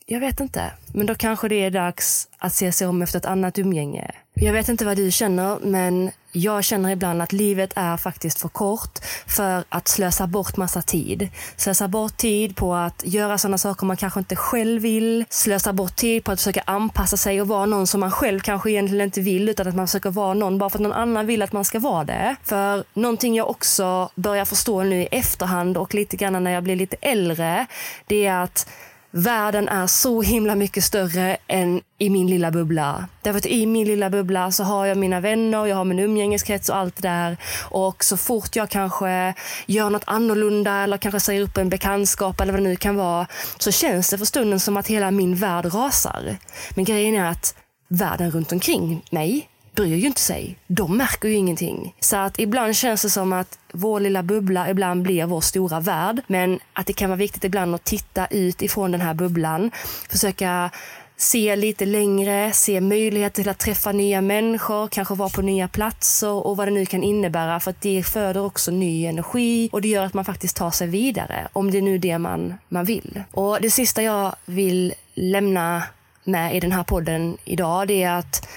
jag 0.06 0.20
vet 0.20 0.40
inte. 0.40 0.72
Men 0.94 1.06
då 1.06 1.14
kanske 1.14 1.48
det 1.48 1.64
är 1.64 1.70
dags 1.70 2.28
att 2.38 2.52
se 2.52 2.72
sig 2.72 2.86
om 2.86 3.02
efter 3.02 3.18
ett 3.18 3.26
annat 3.26 3.58
umgänge. 3.58 4.10
Jag 4.34 4.52
vet 4.52 4.68
inte 4.68 4.84
vad 4.84 4.96
du 4.96 5.10
känner, 5.10 5.58
men 5.62 6.10
jag 6.32 6.64
känner 6.64 6.90
ibland 6.90 7.22
att 7.22 7.32
livet 7.32 7.72
är 7.76 7.96
faktiskt 7.96 8.40
för 8.40 8.48
kort 8.48 8.98
för 9.26 9.64
att 9.68 9.88
slösa 9.88 10.26
bort 10.26 10.56
massa 10.56 10.82
tid. 10.82 11.28
Slösa 11.56 11.88
bort 11.88 12.16
tid 12.16 12.56
på 12.56 12.74
att 12.74 13.02
göra 13.06 13.38
sådana 13.38 13.58
saker 13.58 13.86
man 13.86 13.96
kanske 13.96 14.20
inte 14.20 14.36
själv 14.36 14.82
vill. 14.82 15.24
Slösa 15.28 15.72
bort 15.72 15.96
tid 15.96 16.24
på 16.24 16.32
att 16.32 16.40
försöka 16.40 16.62
anpassa 16.66 17.16
sig 17.16 17.40
och 17.40 17.48
vara 17.48 17.66
någon 17.66 17.86
som 17.86 18.00
man 18.00 18.10
själv 18.10 18.40
kanske 18.40 18.70
egentligen 18.70 19.04
inte 19.04 19.20
vill 19.20 19.48
utan 19.48 19.68
att 19.68 19.74
man 19.74 19.86
försöker 19.86 20.10
vara 20.10 20.34
någon 20.34 20.58
bara 20.58 20.70
för 20.70 20.78
att 20.78 20.82
någon 20.82 20.92
annan 20.92 21.26
vill 21.26 21.42
att 21.42 21.52
man 21.52 21.64
ska 21.64 21.78
vara 21.78 22.04
det. 22.04 22.36
För 22.44 22.84
någonting 22.94 23.34
jag 23.34 23.50
också 23.50 24.10
börjar 24.14 24.44
förstå 24.44 24.82
nu 24.82 25.02
i 25.02 25.06
efterhand 25.06 25.76
och 25.76 25.94
lite 25.94 26.16
grann 26.16 26.44
när 26.44 26.50
jag 26.50 26.62
blir 26.62 26.76
lite 26.76 26.96
äldre, 27.00 27.66
det 28.06 28.26
är 28.26 28.42
att 28.42 28.68
världen 29.10 29.68
är 29.68 29.86
så 29.86 30.22
himla 30.22 30.54
mycket 30.54 30.84
större 30.84 31.36
än 31.46 31.80
i 31.98 32.10
min 32.10 32.26
lilla 32.26 32.50
bubbla. 32.50 33.08
Därför 33.22 33.38
att 33.38 33.46
i 33.46 33.66
min 33.66 33.86
lilla 33.86 34.10
bubbla 34.10 34.50
så 34.50 34.64
har 34.64 34.86
jag 34.86 34.98
mina 34.98 35.20
vänner, 35.20 35.66
jag 35.66 35.76
har 35.76 35.84
min 35.84 35.98
umgängeskrets 35.98 36.68
och 36.68 36.76
allt 36.76 36.96
det 36.96 37.08
där. 37.08 37.36
Och 37.70 38.04
så 38.04 38.16
fort 38.16 38.56
jag 38.56 38.70
kanske 38.70 39.34
gör 39.66 39.90
något 39.90 40.04
annorlunda 40.06 40.72
eller 40.72 40.96
kanske 40.96 41.20
säger 41.20 41.42
upp 41.42 41.56
en 41.56 41.68
bekantskap 41.68 42.40
eller 42.40 42.52
vad 42.52 42.62
det 42.62 42.68
nu 42.68 42.76
kan 42.76 42.96
vara 42.96 43.26
så 43.58 43.70
känns 43.70 44.10
det 44.10 44.18
för 44.18 44.24
stunden 44.24 44.60
som 44.60 44.76
att 44.76 44.86
hela 44.86 45.10
min 45.10 45.34
värld 45.34 45.74
rasar. 45.74 46.36
Men 46.74 46.84
grejen 46.84 47.14
är 47.14 47.30
att 47.30 47.54
världen 47.88 48.30
runt 48.30 48.52
omkring 48.52 49.02
mig 49.10 49.48
bryr 49.74 49.96
ju 49.96 50.06
inte 50.06 50.20
sig. 50.20 50.56
De 50.66 50.96
märker 50.96 51.28
ju 51.28 51.34
ingenting. 51.34 51.94
Så 52.00 52.16
att 52.16 52.38
ibland 52.38 52.76
känns 52.76 53.02
det 53.02 53.10
som 53.10 53.32
att 53.32 53.58
vår 53.72 54.00
lilla 54.00 54.22
bubbla 54.22 54.70
ibland 54.70 55.02
blir 55.02 55.26
vår 55.26 55.40
stora 55.40 55.80
värld. 55.80 56.22
Men 56.26 56.60
att 56.72 56.86
det 56.86 56.92
kan 56.92 57.10
vara 57.10 57.18
viktigt 57.18 57.44
ibland 57.44 57.74
att 57.74 57.84
titta 57.84 58.26
ut 58.26 58.62
ifrån 58.62 58.90
den 58.90 59.00
här 59.00 59.14
bubblan. 59.14 59.70
Försöka 60.08 60.70
se 61.16 61.56
lite 61.56 61.86
längre, 61.86 62.52
se 62.52 62.80
möjligheter 62.80 63.42
till 63.42 63.50
att 63.50 63.58
träffa 63.58 63.92
nya 63.92 64.20
människor, 64.20 64.88
kanske 64.88 65.14
vara 65.14 65.28
på 65.28 65.42
nya 65.42 65.68
platser 65.68 66.46
och 66.46 66.56
vad 66.56 66.66
det 66.66 66.72
nu 66.72 66.86
kan 66.86 67.02
innebära. 67.02 67.60
För 67.60 67.70
att 67.70 67.80
det 67.80 68.02
föder 68.02 68.40
också 68.40 68.70
ny 68.70 69.06
energi 69.06 69.68
och 69.72 69.82
det 69.82 69.88
gör 69.88 70.04
att 70.04 70.14
man 70.14 70.24
faktiskt 70.24 70.56
tar 70.56 70.70
sig 70.70 70.88
vidare. 70.88 71.48
Om 71.52 71.70
det 71.70 71.78
är 71.78 71.82
nu 71.82 71.98
det 71.98 72.18
man, 72.18 72.54
man 72.68 72.84
vill. 72.84 73.22
Och 73.30 73.58
det 73.60 73.70
sista 73.70 74.02
jag 74.02 74.34
vill 74.46 74.94
lämna 75.14 75.82
med 76.24 76.56
i 76.56 76.60
den 76.60 76.72
här 76.72 76.82
podden 76.82 77.36
idag, 77.44 77.88
det 77.88 78.02
är 78.02 78.18
att 78.18 78.48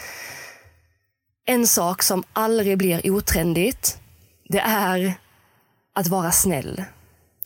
en 1.45 1.67
sak 1.67 2.03
som 2.03 2.23
aldrig 2.33 2.77
blir 2.77 3.11
otrendigt, 3.11 3.97
det 4.49 4.59
är 4.59 5.13
att 5.93 6.07
vara 6.07 6.31
snäll. 6.31 6.83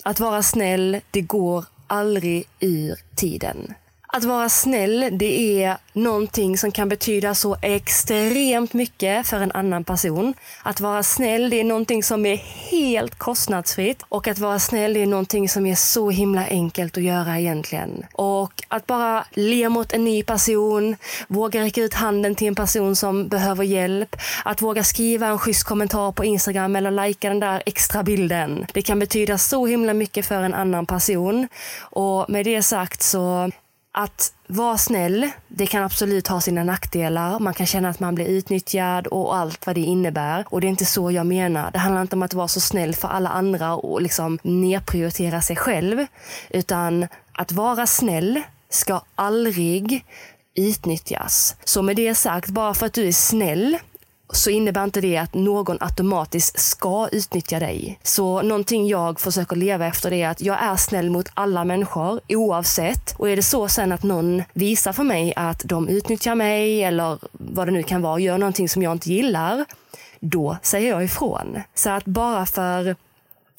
Att 0.03 0.19
vara 0.19 0.43
snäll, 0.43 1.01
det 1.12 1.21
går 1.21 1.65
aldrig 1.88 2.47
ur 2.60 2.99
tiden. 3.15 3.73
Att 4.09 4.23
vara 4.23 4.49
snäll, 4.49 5.09
det 5.11 5.63
är 5.63 5.77
någonting 5.93 6.57
som 6.57 6.71
kan 6.71 6.89
betyda 6.89 7.35
så 7.35 7.57
extremt 7.61 8.73
mycket 8.73 9.27
för 9.27 9.37
en 9.37 9.51
annan 9.51 9.83
person. 9.83 10.33
Att 10.63 10.79
vara 10.81 11.03
snäll, 11.03 11.49
det 11.49 11.59
är 11.59 11.63
någonting 11.63 12.03
som 12.03 12.25
är 12.25 12.35
helt 12.71 13.15
kostnadsfritt. 13.17 14.03
Och 14.09 14.27
att 14.27 14.39
vara 14.39 14.59
snäll, 14.59 14.93
det 14.93 15.01
är 15.01 15.05
någonting 15.07 15.49
som 15.49 15.65
är 15.65 15.75
så 15.75 16.09
himla 16.09 16.45
enkelt 16.47 16.97
att 16.97 17.03
göra 17.03 17.39
egentligen. 17.39 18.05
Och 18.13 18.63
att 18.67 18.87
bara 18.87 19.25
le 19.31 19.69
mot 19.69 19.93
en 19.93 20.03
ny 20.03 20.23
person, 20.23 20.95
våga 21.27 21.61
räcka 21.61 21.81
ut 21.81 21.93
handen 21.93 22.35
till 22.35 22.47
en 22.47 22.55
person 22.55 22.95
som 22.95 23.27
behöver 23.27 23.63
hjälp. 23.63 24.15
Att 24.45 24.61
våga 24.61 24.83
skriva 24.83 25.27
en 25.27 25.39
schysst 25.39 25.63
kommentar 25.63 26.11
på 26.11 26.25
Instagram 26.25 26.75
eller 26.75 26.91
lajka 26.91 27.29
den 27.29 27.39
där 27.39 27.63
extra 27.65 28.03
bilden. 28.03 28.65
Det 28.73 28.81
kan 28.81 28.99
betyda 28.99 29.37
så 29.37 29.65
himla 29.65 29.93
mycket 29.93 30.25
för 30.25 30.41
en 30.41 30.53
annan 30.53 30.85
person. 30.85 31.47
Och 31.79 32.29
med 32.29 32.45
det 32.45 32.63
sagt 32.63 33.01
så 33.01 33.51
att 33.97 34.33
vara 34.47 34.77
snäll, 34.77 35.29
det 35.47 35.67
kan 35.67 35.83
absolut 35.83 36.27
ha 36.27 36.41
sina 36.41 36.63
nackdelar. 36.63 37.39
Man 37.39 37.53
kan 37.53 37.65
känna 37.65 37.89
att 37.89 37.99
man 37.99 38.15
blir 38.15 38.25
utnyttjad 38.25 39.07
och 39.07 39.36
allt 39.36 39.65
vad 39.65 39.75
det 39.75 39.81
innebär. 39.81 40.45
Och 40.49 40.62
det 40.62 40.67
är 40.67 40.69
inte 40.69 40.86
så 40.86 41.12
jag 41.12 41.25
menar. 41.25 41.71
Det 41.71 41.79
handlar 41.79 42.01
inte 42.01 42.15
om 42.15 42.23
att 42.23 42.33
vara 42.33 42.47
så 42.47 42.60
snäll 42.60 42.95
för 42.95 43.07
alla 43.07 43.29
andra 43.29 43.75
och 43.75 44.01
liksom 44.01 44.39
nedprioritera 44.43 45.41
sig 45.41 45.55
själv. 45.55 46.05
Utan 46.49 47.07
att 47.31 47.51
vara 47.51 47.88
snäll 47.88 48.41
ska 48.69 49.01
aldrig 49.15 50.05
utnyttjas. 50.55 51.55
Så 51.63 51.81
med 51.81 51.95
det 51.95 52.15
sagt, 52.15 52.49
bara 52.49 52.73
för 52.73 52.86
att 52.86 52.93
du 52.93 53.07
är 53.07 53.12
snäll 53.12 53.77
så 54.29 54.49
innebär 54.49 54.83
inte 54.83 55.01
det 55.01 55.17
att 55.17 55.33
någon 55.33 55.77
automatiskt 55.79 56.59
ska 56.59 57.07
utnyttja 57.11 57.59
dig. 57.59 57.99
Så 58.03 58.41
någonting 58.41 58.87
jag 58.87 59.19
försöker 59.19 59.55
leva 59.55 59.85
efter 59.85 60.09
det 60.09 60.21
är 60.21 60.29
att 60.29 60.41
jag 60.41 60.63
är 60.63 60.75
snäll 60.75 61.09
mot 61.09 61.29
alla 61.33 61.65
människor 61.65 62.21
oavsett. 62.29 63.15
Och 63.17 63.29
är 63.29 63.35
det 63.35 63.43
så 63.43 63.67
sen 63.67 63.91
att 63.91 64.03
någon 64.03 64.43
visar 64.53 64.93
för 64.93 65.03
mig 65.03 65.33
att 65.35 65.61
de 65.65 65.87
utnyttjar 65.87 66.35
mig 66.35 66.83
eller 66.83 67.17
vad 67.31 67.67
det 67.67 67.71
nu 67.71 67.83
kan 67.83 68.01
vara, 68.01 68.19
gör 68.19 68.37
någonting 68.37 68.69
som 68.69 68.83
jag 68.83 68.91
inte 68.91 69.13
gillar, 69.13 69.65
då 70.19 70.57
säger 70.61 70.89
jag 70.89 71.03
ifrån. 71.03 71.61
Så 71.75 71.89
att 71.89 72.05
bara 72.05 72.45
för 72.45 72.95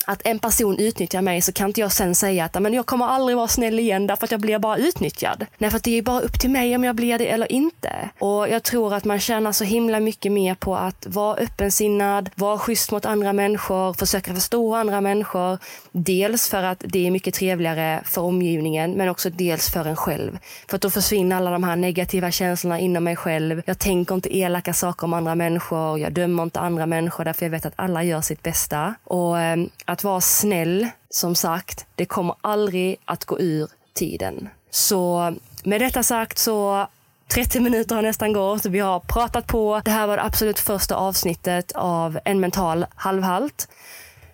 att 0.08 0.22
en 0.24 0.38
person 0.38 0.78
utnyttjar 0.78 1.22
mig 1.22 1.42
så 1.42 1.52
kan 1.52 1.66
inte 1.66 1.80
jag 1.80 1.92
sen 1.92 2.14
säga 2.14 2.44
att 2.44 2.62
men 2.62 2.74
jag 2.74 2.86
kommer 2.86 3.06
aldrig 3.06 3.36
vara 3.36 3.48
snäll 3.48 3.78
igen 3.78 4.06
därför 4.06 4.24
att 4.24 4.30
jag 4.30 4.40
blir 4.40 4.58
bara 4.58 4.76
utnyttjad. 4.76 5.46
Nej, 5.58 5.70
för 5.70 5.76
att 5.76 5.84
det 5.84 5.98
är 5.98 6.02
bara 6.02 6.20
upp 6.20 6.40
till 6.40 6.50
mig 6.50 6.76
om 6.76 6.84
jag 6.84 6.96
blir 6.96 7.18
det 7.18 7.26
eller 7.26 7.52
inte. 7.52 8.10
Och 8.18 8.48
jag 8.48 8.62
tror 8.62 8.94
att 8.94 9.04
man 9.04 9.20
tjänar 9.20 9.52
så 9.52 9.64
himla 9.64 10.00
mycket 10.00 10.32
mer 10.32 10.54
på 10.54 10.76
att 10.76 11.06
vara 11.06 11.36
öppensinnad, 11.36 12.30
vara 12.34 12.58
schysst 12.58 12.92
mot 12.92 13.06
andra 13.06 13.32
människor, 13.32 13.92
försöka 13.92 14.34
förstå 14.34 14.74
andra 14.74 15.00
människor. 15.00 15.58
Dels 15.92 16.48
för 16.48 16.62
att 16.62 16.84
det 16.86 17.06
är 17.06 17.10
mycket 17.10 17.34
trevligare 17.34 18.00
för 18.04 18.22
omgivningen, 18.22 18.92
men 18.92 19.08
också 19.08 19.30
dels 19.30 19.70
för 19.70 19.84
en 19.84 19.96
själv. 19.96 20.38
För 20.68 20.76
att 20.76 20.82
då 20.82 20.90
försvinner 20.90 21.36
alla 21.36 21.50
de 21.50 21.64
här 21.64 21.76
negativa 21.76 22.30
känslorna 22.30 22.78
inom 22.80 23.04
mig 23.04 23.16
själv. 23.16 23.62
Jag 23.66 23.78
tänker 23.78 24.14
inte 24.14 24.36
elaka 24.36 24.74
saker 24.74 25.04
om 25.04 25.12
andra 25.12 25.34
människor. 25.34 25.98
Jag 25.98 26.12
dömer 26.12 26.42
inte 26.42 26.60
andra 26.60 26.86
människor 26.86 27.24
därför 27.24 27.46
jag 27.46 27.50
vet 27.50 27.66
att 27.66 27.72
alla 27.76 28.04
gör 28.04 28.20
sitt 28.20 28.42
bästa. 28.42 28.94
Och 29.04 29.40
eh, 29.40 29.56
att 29.84 29.97
att 29.98 30.04
vara 30.04 30.20
snäll, 30.20 30.88
som 31.10 31.34
sagt, 31.34 31.86
det 31.94 32.04
kommer 32.04 32.34
aldrig 32.40 32.96
att 33.04 33.24
gå 33.24 33.40
ur 33.40 33.68
tiden. 33.94 34.48
Så 34.70 35.34
med 35.64 35.80
detta 35.80 36.02
sagt 36.02 36.38
så 36.38 36.86
30 37.34 37.60
minuter 37.60 37.94
har 37.94 38.02
nästan 38.02 38.32
gått. 38.32 38.66
Vi 38.66 38.78
har 38.78 39.00
pratat 39.00 39.46
på. 39.46 39.80
Det 39.84 39.90
här 39.90 40.06
var 40.06 40.16
det 40.16 40.22
absolut 40.22 40.58
första 40.58 40.96
avsnittet 40.96 41.72
av 41.72 42.18
En 42.24 42.40
mental 42.40 42.86
halvhalt. 42.94 43.68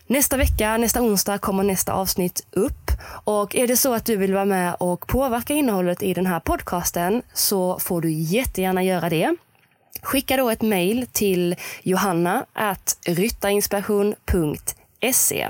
Nästa 0.07 0.37
vecka, 0.37 0.77
nästa 0.77 1.03
onsdag, 1.03 1.39
kommer 1.39 1.63
nästa 1.63 1.93
avsnitt 1.93 2.47
upp. 2.51 2.91
Och 3.25 3.57
är 3.57 3.67
det 3.67 3.77
så 3.77 3.95
att 3.95 4.05
du 4.05 4.17
vill 4.17 4.35
vara 4.35 4.45
med 4.45 4.77
och 4.81 5.07
påverka 5.07 5.55
innehållet 5.55 6.03
i 6.03 6.15
den 6.15 6.27
här 6.27 6.41
podcasten 6.41 7.23
så 7.33 7.79
får 7.79 8.01
du 8.01 8.11
jättegärna 8.13 8.83
göra 8.83 9.09
det. 9.09 9.37
Skicka 10.03 10.37
då 10.37 10.51
ett 10.51 10.63
mejl 10.63 11.07
till 11.13 11.57
johanna 11.83 12.47
ryttarinspiration.se 13.07 14.84
Se. 15.13 15.49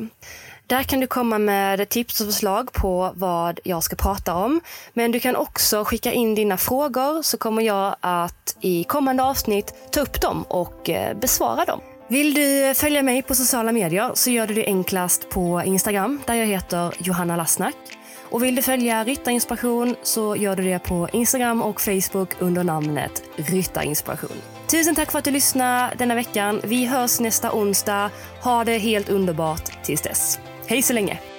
Där 0.66 0.82
kan 0.82 1.00
du 1.00 1.06
komma 1.06 1.38
med 1.38 1.88
tips 1.88 2.20
och 2.20 2.26
förslag 2.26 2.72
på 2.72 3.12
vad 3.14 3.60
jag 3.64 3.82
ska 3.82 3.96
prata 3.96 4.34
om. 4.34 4.60
Men 4.92 5.12
du 5.12 5.20
kan 5.20 5.36
också 5.36 5.84
skicka 5.84 6.12
in 6.12 6.34
dina 6.34 6.56
frågor 6.56 7.22
så 7.22 7.38
kommer 7.38 7.62
jag 7.62 7.96
att 8.00 8.56
i 8.60 8.84
kommande 8.84 9.22
avsnitt 9.22 9.74
ta 9.90 10.00
upp 10.00 10.20
dem 10.20 10.42
och 10.42 10.90
besvara 11.20 11.64
dem. 11.64 11.80
Vill 12.08 12.34
du 12.34 12.74
följa 12.74 13.02
mig 13.02 13.22
på 13.22 13.34
sociala 13.34 13.72
medier 13.72 14.10
så 14.14 14.30
gör 14.30 14.46
du 14.46 14.54
det 14.54 14.66
enklast 14.66 15.28
på 15.28 15.62
Instagram 15.64 16.20
där 16.26 16.34
jag 16.34 16.46
heter 16.46 16.94
Johanna 16.98 17.36
Lassnack. 17.36 17.76
Och 18.30 18.44
vill 18.44 18.54
du 18.54 18.62
följa 18.62 19.04
Ryttarinspiration 19.04 19.96
så 20.02 20.36
gör 20.36 20.56
du 20.56 20.62
det 20.62 20.78
på 20.78 21.08
Instagram 21.12 21.62
och 21.62 21.80
Facebook 21.80 22.30
under 22.38 22.64
namnet 22.64 23.22
Ryttarinspiration. 23.36 24.53
Tusen 24.74 24.94
tack 24.94 25.12
för 25.12 25.18
att 25.18 25.24
du 25.24 25.30
lyssnade 25.30 25.94
denna 25.98 26.14
veckan. 26.14 26.60
Vi 26.64 26.86
hörs 26.86 27.20
nästa 27.20 27.52
onsdag. 27.52 28.10
Ha 28.42 28.64
det 28.64 28.78
helt 28.78 29.08
underbart 29.08 29.84
tills 29.84 30.02
dess. 30.02 30.38
Hej 30.66 30.82
så 30.82 30.92
länge! 30.92 31.33